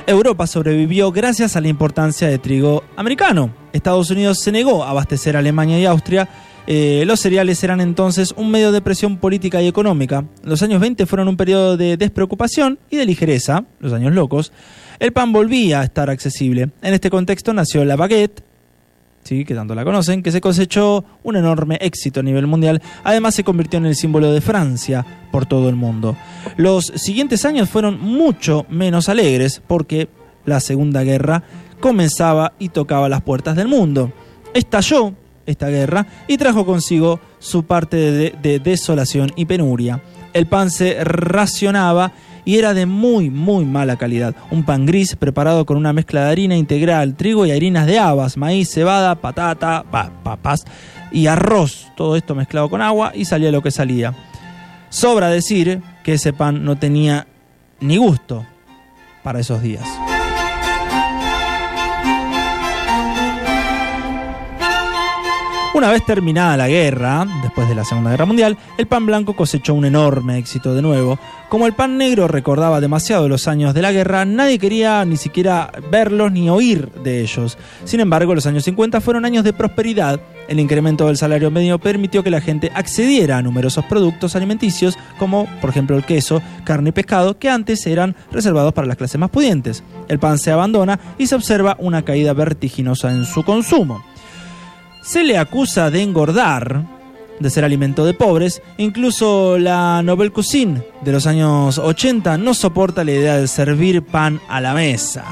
Europa 0.07 0.47
sobrevivió 0.47 1.11
gracias 1.11 1.57
a 1.57 1.61
la 1.61 1.67
importancia 1.67 2.29
de 2.29 2.37
trigo 2.37 2.83
americano. 2.95 3.51
Estados 3.73 4.09
Unidos 4.09 4.39
se 4.39 4.53
negó 4.53 4.83
a 4.83 4.91
abastecer 4.91 5.35
a 5.35 5.39
Alemania 5.39 5.79
y 5.79 5.85
Austria. 5.85 6.29
Eh, 6.65 7.03
los 7.05 7.19
cereales 7.19 7.61
eran 7.63 7.81
entonces 7.81 8.33
un 8.37 8.49
medio 8.49 8.71
de 8.71 8.81
presión 8.81 9.17
política 9.17 9.61
y 9.61 9.67
económica. 9.67 10.23
Los 10.43 10.63
años 10.63 10.79
20 10.79 11.05
fueron 11.05 11.27
un 11.27 11.35
periodo 11.35 11.75
de 11.75 11.97
despreocupación 11.97 12.79
y 12.89 12.95
de 12.95 13.05
ligereza, 13.05 13.65
los 13.79 13.91
años 13.91 14.13
locos. 14.13 14.53
El 14.99 15.11
pan 15.11 15.31
volvía 15.31 15.81
a 15.81 15.83
estar 15.83 16.09
accesible. 16.09 16.69
En 16.81 16.93
este 16.93 17.09
contexto 17.09 17.53
nació 17.53 17.83
la 17.85 17.97
baguette, 17.97 18.43
¿sí? 19.27 19.45
que 19.45 19.53
tanto 19.53 19.75
la 19.75 19.83
conocen, 19.83 20.23
que 20.23 20.31
se 20.31 20.41
cosechó 20.41 21.03
un 21.23 21.35
enorme 21.35 21.77
éxito 21.81 22.21
a 22.21 22.23
nivel 22.23 22.47
mundial. 22.47 22.81
Además 23.03 23.35
se 23.35 23.43
convirtió 23.43 23.77
en 23.77 23.85
el 23.85 23.95
símbolo 23.95 24.31
de 24.31 24.41
Francia 24.41 25.05
por 25.31 25.45
todo 25.45 25.69
el 25.69 25.75
mundo. 25.75 26.15
Los 26.55 26.85
siguientes 26.95 27.45
años 27.45 27.69
fueron 27.69 27.99
mucho 27.99 28.65
menos 28.69 29.09
alegres 29.09 29.61
porque 29.67 30.07
la 30.45 30.59
Segunda 30.59 31.03
Guerra 31.03 31.43
comenzaba 31.79 32.53
y 32.57 32.69
tocaba 32.69 33.09
las 33.09 33.21
puertas 33.21 33.55
del 33.55 33.67
mundo. 33.67 34.11
Estalló 34.53 35.13
esta 35.45 35.67
guerra 35.69 36.07
y 36.27 36.37
trajo 36.37 36.65
consigo 36.65 37.19
su 37.39 37.63
parte 37.63 37.97
de, 37.97 38.35
de 38.41 38.59
desolación 38.59 39.31
y 39.35 39.45
penuria. 39.45 40.01
El 40.33 40.45
pan 40.47 40.71
se 40.71 41.03
racionaba 41.03 42.13
y 42.47 42.57
era 42.57 42.73
de 42.73 42.85
muy, 42.85 43.29
muy 43.29 43.65
mala 43.65 43.97
calidad. 43.97 44.33
Un 44.51 44.63
pan 44.63 44.85
gris 44.85 45.17
preparado 45.17 45.65
con 45.65 45.75
una 45.75 45.91
mezcla 45.91 46.23
de 46.23 46.31
harina 46.31 46.55
integral, 46.55 47.17
trigo 47.17 47.45
y 47.45 47.51
harinas 47.51 47.85
de 47.85 47.99
habas, 47.99 48.37
maíz, 48.37 48.69
cebada, 48.71 49.15
patata, 49.15 49.83
papas 50.23 50.63
y 51.11 51.27
arroz. 51.27 51.91
Todo 51.97 52.15
esto 52.15 52.35
mezclado 52.35 52.69
con 52.69 52.81
agua 52.81 53.11
y 53.13 53.25
salía 53.25 53.51
lo 53.51 53.61
que 53.61 53.69
salía. 53.69 54.15
Sobra 54.87 55.27
decir 55.27 55.81
que 56.05 56.13
ese 56.13 56.31
pan 56.31 56.63
no 56.63 56.77
tenía 56.77 57.27
ni 57.81 57.97
gusto 57.97 58.45
para 59.23 59.41
esos 59.41 59.61
días. 59.61 59.85
Una 65.77 65.91
vez 65.91 66.03
terminada 66.03 66.57
la 66.57 66.67
guerra, 66.67 67.27
después 67.43 67.69
de 67.69 67.75
la 67.75 67.85
Segunda 67.85 68.09
Guerra 68.09 68.25
Mundial, 68.25 68.57
el 68.79 68.87
pan 68.87 69.05
blanco 69.05 69.35
cosechó 69.35 69.75
un 69.75 69.85
enorme 69.85 70.39
éxito 70.39 70.73
de 70.73 70.81
nuevo. 70.81 71.19
Como 71.49 71.67
el 71.67 71.73
pan 71.73 71.99
negro 71.99 72.27
recordaba 72.27 72.81
demasiado 72.81 73.29
los 73.29 73.47
años 73.47 73.75
de 73.75 73.83
la 73.83 73.91
guerra, 73.91 74.25
nadie 74.25 74.57
quería 74.57 75.05
ni 75.05 75.17
siquiera 75.17 75.71
verlos 75.91 76.31
ni 76.31 76.49
oír 76.49 76.89
de 77.03 77.21
ellos. 77.21 77.59
Sin 77.83 77.99
embargo, 77.99 78.33
los 78.33 78.47
años 78.47 78.63
50 78.63 79.01
fueron 79.01 79.23
años 79.23 79.43
de 79.43 79.53
prosperidad. 79.53 80.19
El 80.47 80.59
incremento 80.59 81.05
del 81.05 81.17
salario 81.17 81.51
medio 81.51 81.77
permitió 81.77 82.23
que 82.23 82.31
la 82.31 82.41
gente 82.41 82.71
accediera 82.73 83.37
a 83.37 83.43
numerosos 83.43 83.85
productos 83.85 84.35
alimenticios, 84.35 84.97
como 85.19 85.47
por 85.61 85.69
ejemplo 85.69 85.95
el 85.95 86.05
queso, 86.05 86.41
carne 86.63 86.89
y 86.89 86.93
pescado, 86.93 87.37
que 87.37 87.51
antes 87.51 87.85
eran 87.85 88.15
reservados 88.31 88.73
para 88.73 88.87
las 88.87 88.97
clases 88.97 89.19
más 89.19 89.29
pudientes. 89.29 89.83
El 90.07 90.17
pan 90.17 90.39
se 90.39 90.51
abandona 90.51 90.99
y 91.19 91.27
se 91.27 91.35
observa 91.35 91.77
una 91.77 92.01
caída 92.01 92.33
vertiginosa 92.33 93.11
en 93.11 93.25
su 93.25 93.43
consumo 93.43 94.03
se 95.07 95.23
le 95.23 95.37
acusa 95.37 95.89
de 95.89 96.01
engordar, 96.01 96.85
de 97.39 97.49
ser 97.49 97.63
alimento 97.63 98.05
de 98.05 98.13
pobres. 98.13 98.61
Incluso 98.77 99.57
la 99.57 100.01
Nouvelle 100.03 100.33
Cuisine 100.33 100.83
de 101.01 101.11
los 101.13 101.25
años 101.25 101.77
80 101.77 102.37
no 102.37 102.53
soporta 102.53 103.05
la 103.05 103.13
idea 103.13 103.37
de 103.37 103.47
servir 103.47 104.03
pan 104.03 104.41
a 104.49 104.59
la 104.59 104.73
mesa. 104.73 105.23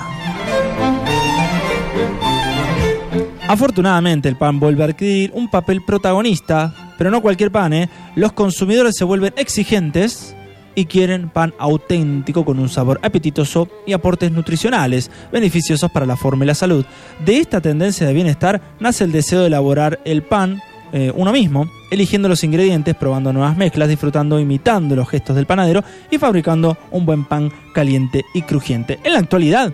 Afortunadamente 3.48 4.30
el 4.30 4.38
pan 4.38 4.60
vuelve 4.62 4.84
a 4.84 4.88
adquirir 4.88 5.32
un 5.34 5.50
papel 5.50 5.84
protagonista, 5.84 6.74
pero 6.98 7.12
no 7.12 7.22
cualquier 7.22 7.52
pan, 7.52 7.74
¿eh? 7.74 7.90
Los 8.16 8.32
consumidores 8.32 8.96
se 8.98 9.04
vuelven 9.04 9.34
exigentes 9.36 10.36
y 10.76 10.86
quieren 10.86 11.30
pan 11.30 11.54
auténtico 11.58 12.46
con 12.46 12.60
un 12.60 12.70
sabor 12.70 13.00
apetitoso 13.02 13.68
y 13.86 13.94
aportes 13.94 14.32
nutricionales 14.32 15.10
beneficiosos 15.32 15.90
para 15.92 16.06
la 16.06 16.18
forma 16.18 16.44
y 16.44 16.48
la 16.48 16.56
salud. 16.56 16.86
De 17.26 17.38
esta 17.38 17.62
tendencia 17.62 18.06
de 18.06 18.14
bienestar 18.14 18.62
nace 18.80 19.06
el 19.06 19.12
deseo 19.12 19.42
de 19.42 19.48
elaborar 19.48 20.00
el 20.06 20.22
pan 20.24 20.62
eh, 20.94 21.12
uno 21.16 21.32
mismo, 21.32 21.70
eligiendo 21.92 22.30
los 22.30 22.44
ingredientes, 22.44 22.96
probando 22.96 23.34
nuevas 23.34 23.58
mezclas, 23.58 23.90
disfrutando, 23.90 24.40
imitando 24.40 24.96
los 24.96 25.10
gestos 25.10 25.36
del 25.36 25.46
panadero 25.46 25.84
y 26.12 26.18
fabricando 26.18 26.78
un 26.92 27.06
buen 27.06 27.26
pan 27.26 27.52
caliente 27.74 28.24
y 28.34 28.44
crujiente. 28.44 29.00
En 29.04 29.14
la 29.14 29.20
actualidad, 29.20 29.74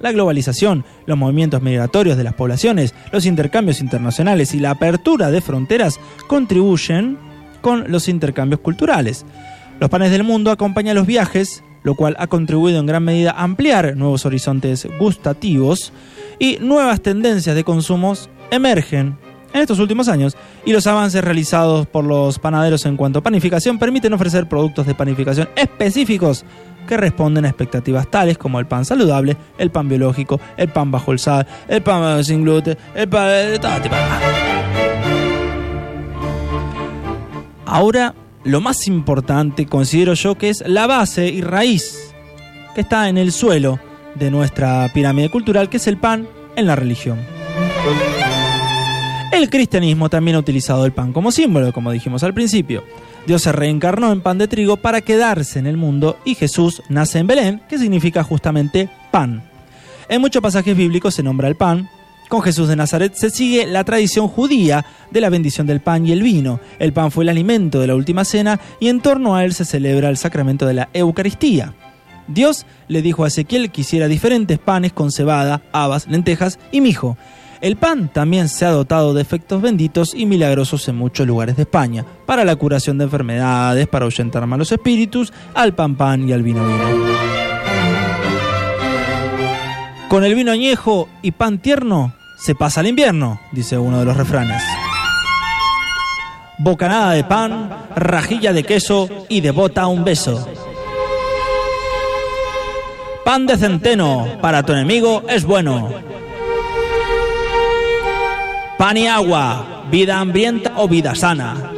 la 0.00 0.12
globalización, 0.12 0.84
los 1.06 1.18
movimientos 1.18 1.62
migratorios 1.62 2.16
de 2.16 2.24
las 2.24 2.34
poblaciones, 2.34 2.94
los 3.12 3.26
intercambios 3.26 3.80
internacionales 3.80 4.54
y 4.54 4.60
la 4.60 4.70
apertura 4.70 5.30
de 5.30 5.40
fronteras 5.40 6.00
contribuyen 6.26 7.18
con 7.60 7.90
los 7.90 8.08
intercambios 8.08 8.60
culturales. 8.60 9.24
Los 9.82 9.90
panes 9.90 10.12
del 10.12 10.22
mundo 10.22 10.52
acompañan 10.52 10.94
los 10.94 11.08
viajes, 11.08 11.64
lo 11.82 11.96
cual 11.96 12.14
ha 12.20 12.28
contribuido 12.28 12.78
en 12.78 12.86
gran 12.86 13.02
medida 13.02 13.32
a 13.32 13.42
ampliar 13.42 13.96
nuevos 13.96 14.24
horizontes 14.24 14.86
gustativos 15.00 15.92
y 16.38 16.58
nuevas 16.60 17.00
tendencias 17.00 17.56
de 17.56 17.64
consumos 17.64 18.30
emergen 18.52 19.18
en 19.52 19.60
estos 19.60 19.80
últimos 19.80 20.06
años 20.06 20.36
y 20.64 20.72
los 20.72 20.86
avances 20.86 21.24
realizados 21.24 21.88
por 21.88 22.04
los 22.04 22.38
panaderos 22.38 22.86
en 22.86 22.96
cuanto 22.96 23.18
a 23.18 23.22
panificación 23.24 23.80
permiten 23.80 24.12
ofrecer 24.12 24.48
productos 24.48 24.86
de 24.86 24.94
panificación 24.94 25.48
específicos 25.56 26.44
que 26.86 26.96
responden 26.96 27.44
a 27.44 27.48
expectativas 27.48 28.08
tales 28.08 28.38
como 28.38 28.60
el 28.60 28.66
pan 28.66 28.84
saludable, 28.84 29.36
el 29.58 29.72
pan 29.72 29.88
biológico, 29.88 30.40
el 30.58 30.68
pan 30.68 30.92
bajo 30.92 31.10
el 31.10 31.18
sal, 31.18 31.44
el 31.66 31.82
pan 31.82 32.22
sin 32.22 32.42
gluten, 32.42 32.78
el 32.94 33.08
pan. 33.08 33.58
Ahora 37.66 38.14
lo 38.44 38.60
más 38.60 38.86
importante 38.86 39.66
considero 39.66 40.14
yo 40.14 40.36
que 40.36 40.50
es 40.50 40.62
la 40.66 40.86
base 40.86 41.28
y 41.28 41.40
raíz 41.40 42.12
que 42.74 42.80
está 42.80 43.08
en 43.08 43.18
el 43.18 43.32
suelo 43.32 43.78
de 44.14 44.30
nuestra 44.30 44.90
pirámide 44.92 45.30
cultural, 45.30 45.68
que 45.68 45.76
es 45.76 45.86
el 45.86 45.96
pan 45.96 46.26
en 46.56 46.66
la 46.66 46.76
religión. 46.76 47.18
El 49.32 49.48
cristianismo 49.48 50.08
también 50.10 50.36
ha 50.36 50.40
utilizado 50.40 50.84
el 50.84 50.92
pan 50.92 51.12
como 51.12 51.32
símbolo, 51.32 51.72
como 51.72 51.90
dijimos 51.90 52.22
al 52.22 52.34
principio. 52.34 52.84
Dios 53.26 53.42
se 53.42 53.52
reencarnó 53.52 54.12
en 54.12 54.20
pan 54.20 54.38
de 54.38 54.48
trigo 54.48 54.76
para 54.76 55.00
quedarse 55.00 55.58
en 55.58 55.66
el 55.66 55.76
mundo 55.76 56.18
y 56.24 56.34
Jesús 56.34 56.82
nace 56.88 57.18
en 57.18 57.26
Belén, 57.26 57.62
que 57.68 57.78
significa 57.78 58.22
justamente 58.22 58.88
pan. 59.10 59.42
En 60.08 60.20
muchos 60.20 60.42
pasajes 60.42 60.76
bíblicos 60.76 61.14
se 61.14 61.22
nombra 61.22 61.48
el 61.48 61.56
pan. 61.56 61.88
Con 62.32 62.40
Jesús 62.40 62.66
de 62.66 62.76
Nazaret 62.76 63.12
se 63.14 63.28
sigue 63.28 63.66
la 63.66 63.84
tradición 63.84 64.26
judía 64.26 64.86
de 65.10 65.20
la 65.20 65.28
bendición 65.28 65.66
del 65.66 65.82
pan 65.82 66.06
y 66.06 66.12
el 66.12 66.22
vino. 66.22 66.60
El 66.78 66.94
pan 66.94 67.10
fue 67.10 67.24
el 67.24 67.28
alimento 67.28 67.78
de 67.78 67.86
la 67.86 67.94
última 67.94 68.24
cena 68.24 68.58
y 68.80 68.88
en 68.88 69.02
torno 69.02 69.36
a 69.36 69.44
él 69.44 69.52
se 69.52 69.66
celebra 69.66 70.08
el 70.08 70.16
sacramento 70.16 70.64
de 70.64 70.72
la 70.72 70.88
Eucaristía. 70.94 71.74
Dios 72.28 72.64
le 72.88 73.02
dijo 73.02 73.24
a 73.24 73.28
Ezequiel 73.28 73.70
que 73.70 73.82
hiciera 73.82 74.08
diferentes 74.08 74.58
panes 74.58 74.94
con 74.94 75.12
cebada, 75.12 75.60
habas, 75.72 76.08
lentejas 76.08 76.58
y 76.70 76.80
mijo. 76.80 77.18
El 77.60 77.76
pan 77.76 78.10
también 78.10 78.48
se 78.48 78.64
ha 78.64 78.70
dotado 78.70 79.12
de 79.12 79.20
efectos 79.20 79.60
benditos 79.60 80.14
y 80.14 80.24
milagrosos 80.24 80.88
en 80.88 80.96
muchos 80.96 81.26
lugares 81.26 81.56
de 81.56 81.64
España, 81.64 82.06
para 82.24 82.46
la 82.46 82.56
curación 82.56 82.96
de 82.96 83.04
enfermedades, 83.04 83.86
para 83.88 84.06
ahuyentar 84.06 84.46
malos 84.46 84.72
espíritus, 84.72 85.34
al 85.52 85.74
pan 85.74 85.96
pan 85.96 86.26
y 86.26 86.32
al 86.32 86.42
vino 86.42 86.66
vino. 86.66 87.12
Con 90.08 90.24
el 90.24 90.34
vino 90.34 90.50
añejo 90.50 91.10
y 91.20 91.32
pan 91.32 91.58
tierno 91.58 92.14
se 92.42 92.56
pasa 92.56 92.80
el 92.80 92.88
invierno, 92.88 93.38
dice 93.52 93.78
uno 93.78 94.00
de 94.00 94.04
los 94.04 94.16
refranes. 94.16 94.60
Bocanada 96.58 97.12
de 97.12 97.22
pan, 97.22 97.86
rajilla 97.94 98.52
de 98.52 98.64
queso 98.64 99.08
y 99.28 99.40
de 99.40 99.52
bota 99.52 99.86
un 99.86 100.02
beso. 100.02 100.48
Pan 103.24 103.46
de 103.46 103.56
centeno 103.56 104.26
para 104.40 104.64
tu 104.64 104.72
enemigo 104.72 105.22
es 105.28 105.44
bueno. 105.44 105.88
Pan 108.76 108.96
y 108.96 109.06
agua, 109.06 109.84
vida 109.88 110.18
hambrienta 110.18 110.72
o 110.78 110.88
vida 110.88 111.14
sana. 111.14 111.70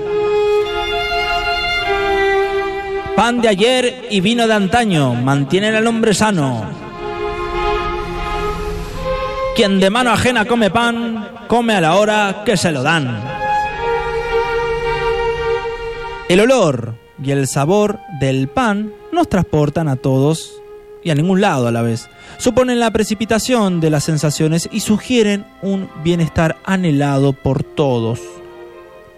Pan 3.15 3.43
de 3.43 3.49
ayer 3.49 4.07
y 4.11 4.21
vino 4.21 4.47
de 4.47 4.55
antaño 4.55 5.13
mantienen 5.13 5.75
al 5.75 5.87
hombre 5.87 6.15
sano. 6.15 6.84
Quien 9.55 9.79
de 9.79 9.89
mano 9.89 10.11
ajena 10.11 10.47
come 10.47 10.69
pan, 10.69 11.29
come 11.47 11.77
a 11.77 11.81
la 11.81 11.95
hora 11.95 12.43
que 12.45 12.57
se 12.57 12.73
lo 12.73 12.83
dan. 12.83 13.23
El 16.29 16.41
olor 16.41 16.95
y 17.23 17.31
el 17.31 17.47
sabor 17.47 18.01
del 18.19 18.49
pan 18.49 18.93
nos 19.13 19.29
transportan 19.29 19.87
a 19.87 19.95
todos 19.95 20.61
y 21.05 21.11
a 21.11 21.15
ningún 21.15 21.41
lado 21.41 21.69
a 21.69 21.71
la 21.71 21.83
vez. 21.83 22.09
Suponen 22.39 22.81
la 22.81 22.91
precipitación 22.91 23.81
de 23.81 23.91
las 23.91 24.03
sensaciones 24.03 24.69
y 24.73 24.81
sugieren 24.81 25.47
un 25.63 25.89
bienestar 26.03 26.57
anhelado 26.65 27.33
por 27.33 27.63
todos. 27.63 28.21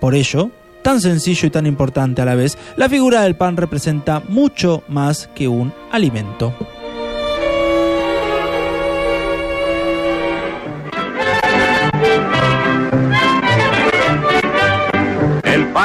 Por 0.01 0.15
ello, 0.15 0.51
tan 0.83 1.01
sencillo 1.01 1.47
y 1.47 1.51
tan 1.51 1.65
importante 1.65 2.21
a 2.21 2.27
la 2.27 2.35
vez, 2.35 2.59
la 2.77 2.91
figura 2.91 3.23
del 3.23 3.37
pan 3.37 3.57
representa 3.57 4.21
mucho 4.29 4.83
más 4.89 5.31
que 5.35 5.49
un 5.49 5.73
alimento. 5.91 6.55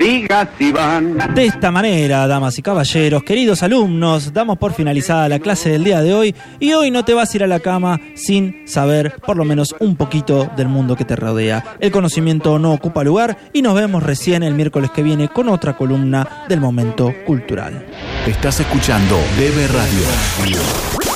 Diga 0.00 0.48
si 0.56 0.72
van. 0.72 1.18
De 1.34 1.44
esta 1.44 1.70
manera, 1.70 2.26
damas 2.26 2.58
y 2.58 2.62
caballeros, 2.62 3.22
queridos 3.22 3.62
alumnos, 3.62 4.32
damos 4.32 4.56
por 4.56 4.72
finalizada 4.72 5.28
la 5.28 5.38
clase 5.40 5.68
del 5.68 5.84
día 5.84 6.00
de 6.00 6.14
hoy 6.14 6.34
y 6.58 6.72
hoy 6.72 6.90
no 6.90 7.04
te 7.04 7.12
vas 7.12 7.34
a 7.34 7.36
ir 7.36 7.44
a 7.44 7.46
la 7.46 7.60
cama 7.60 8.00
sin 8.14 8.66
saber 8.66 9.16
por 9.26 9.36
lo 9.36 9.44
menos 9.44 9.76
un 9.78 9.96
poquito 9.96 10.50
del 10.56 10.68
mundo 10.68 10.96
que 10.96 11.04
te 11.04 11.16
rodea. 11.16 11.76
El 11.80 11.90
conocimiento 11.90 12.58
no 12.58 12.72
ocupa 12.72 13.04
lugar 13.04 13.36
y 13.52 13.60
nos 13.60 13.74
vemos 13.74 14.02
recién 14.02 14.42
el 14.42 14.54
miércoles 14.54 14.90
que 14.90 15.02
viene 15.02 15.28
con 15.28 15.50
otra 15.50 15.76
columna 15.76 16.46
del 16.48 16.60
momento 16.60 17.12
cultural. 17.26 17.86
Estás 18.26 18.58
escuchando 18.60 19.16
DB 19.36 19.66
Radio. 19.70 21.09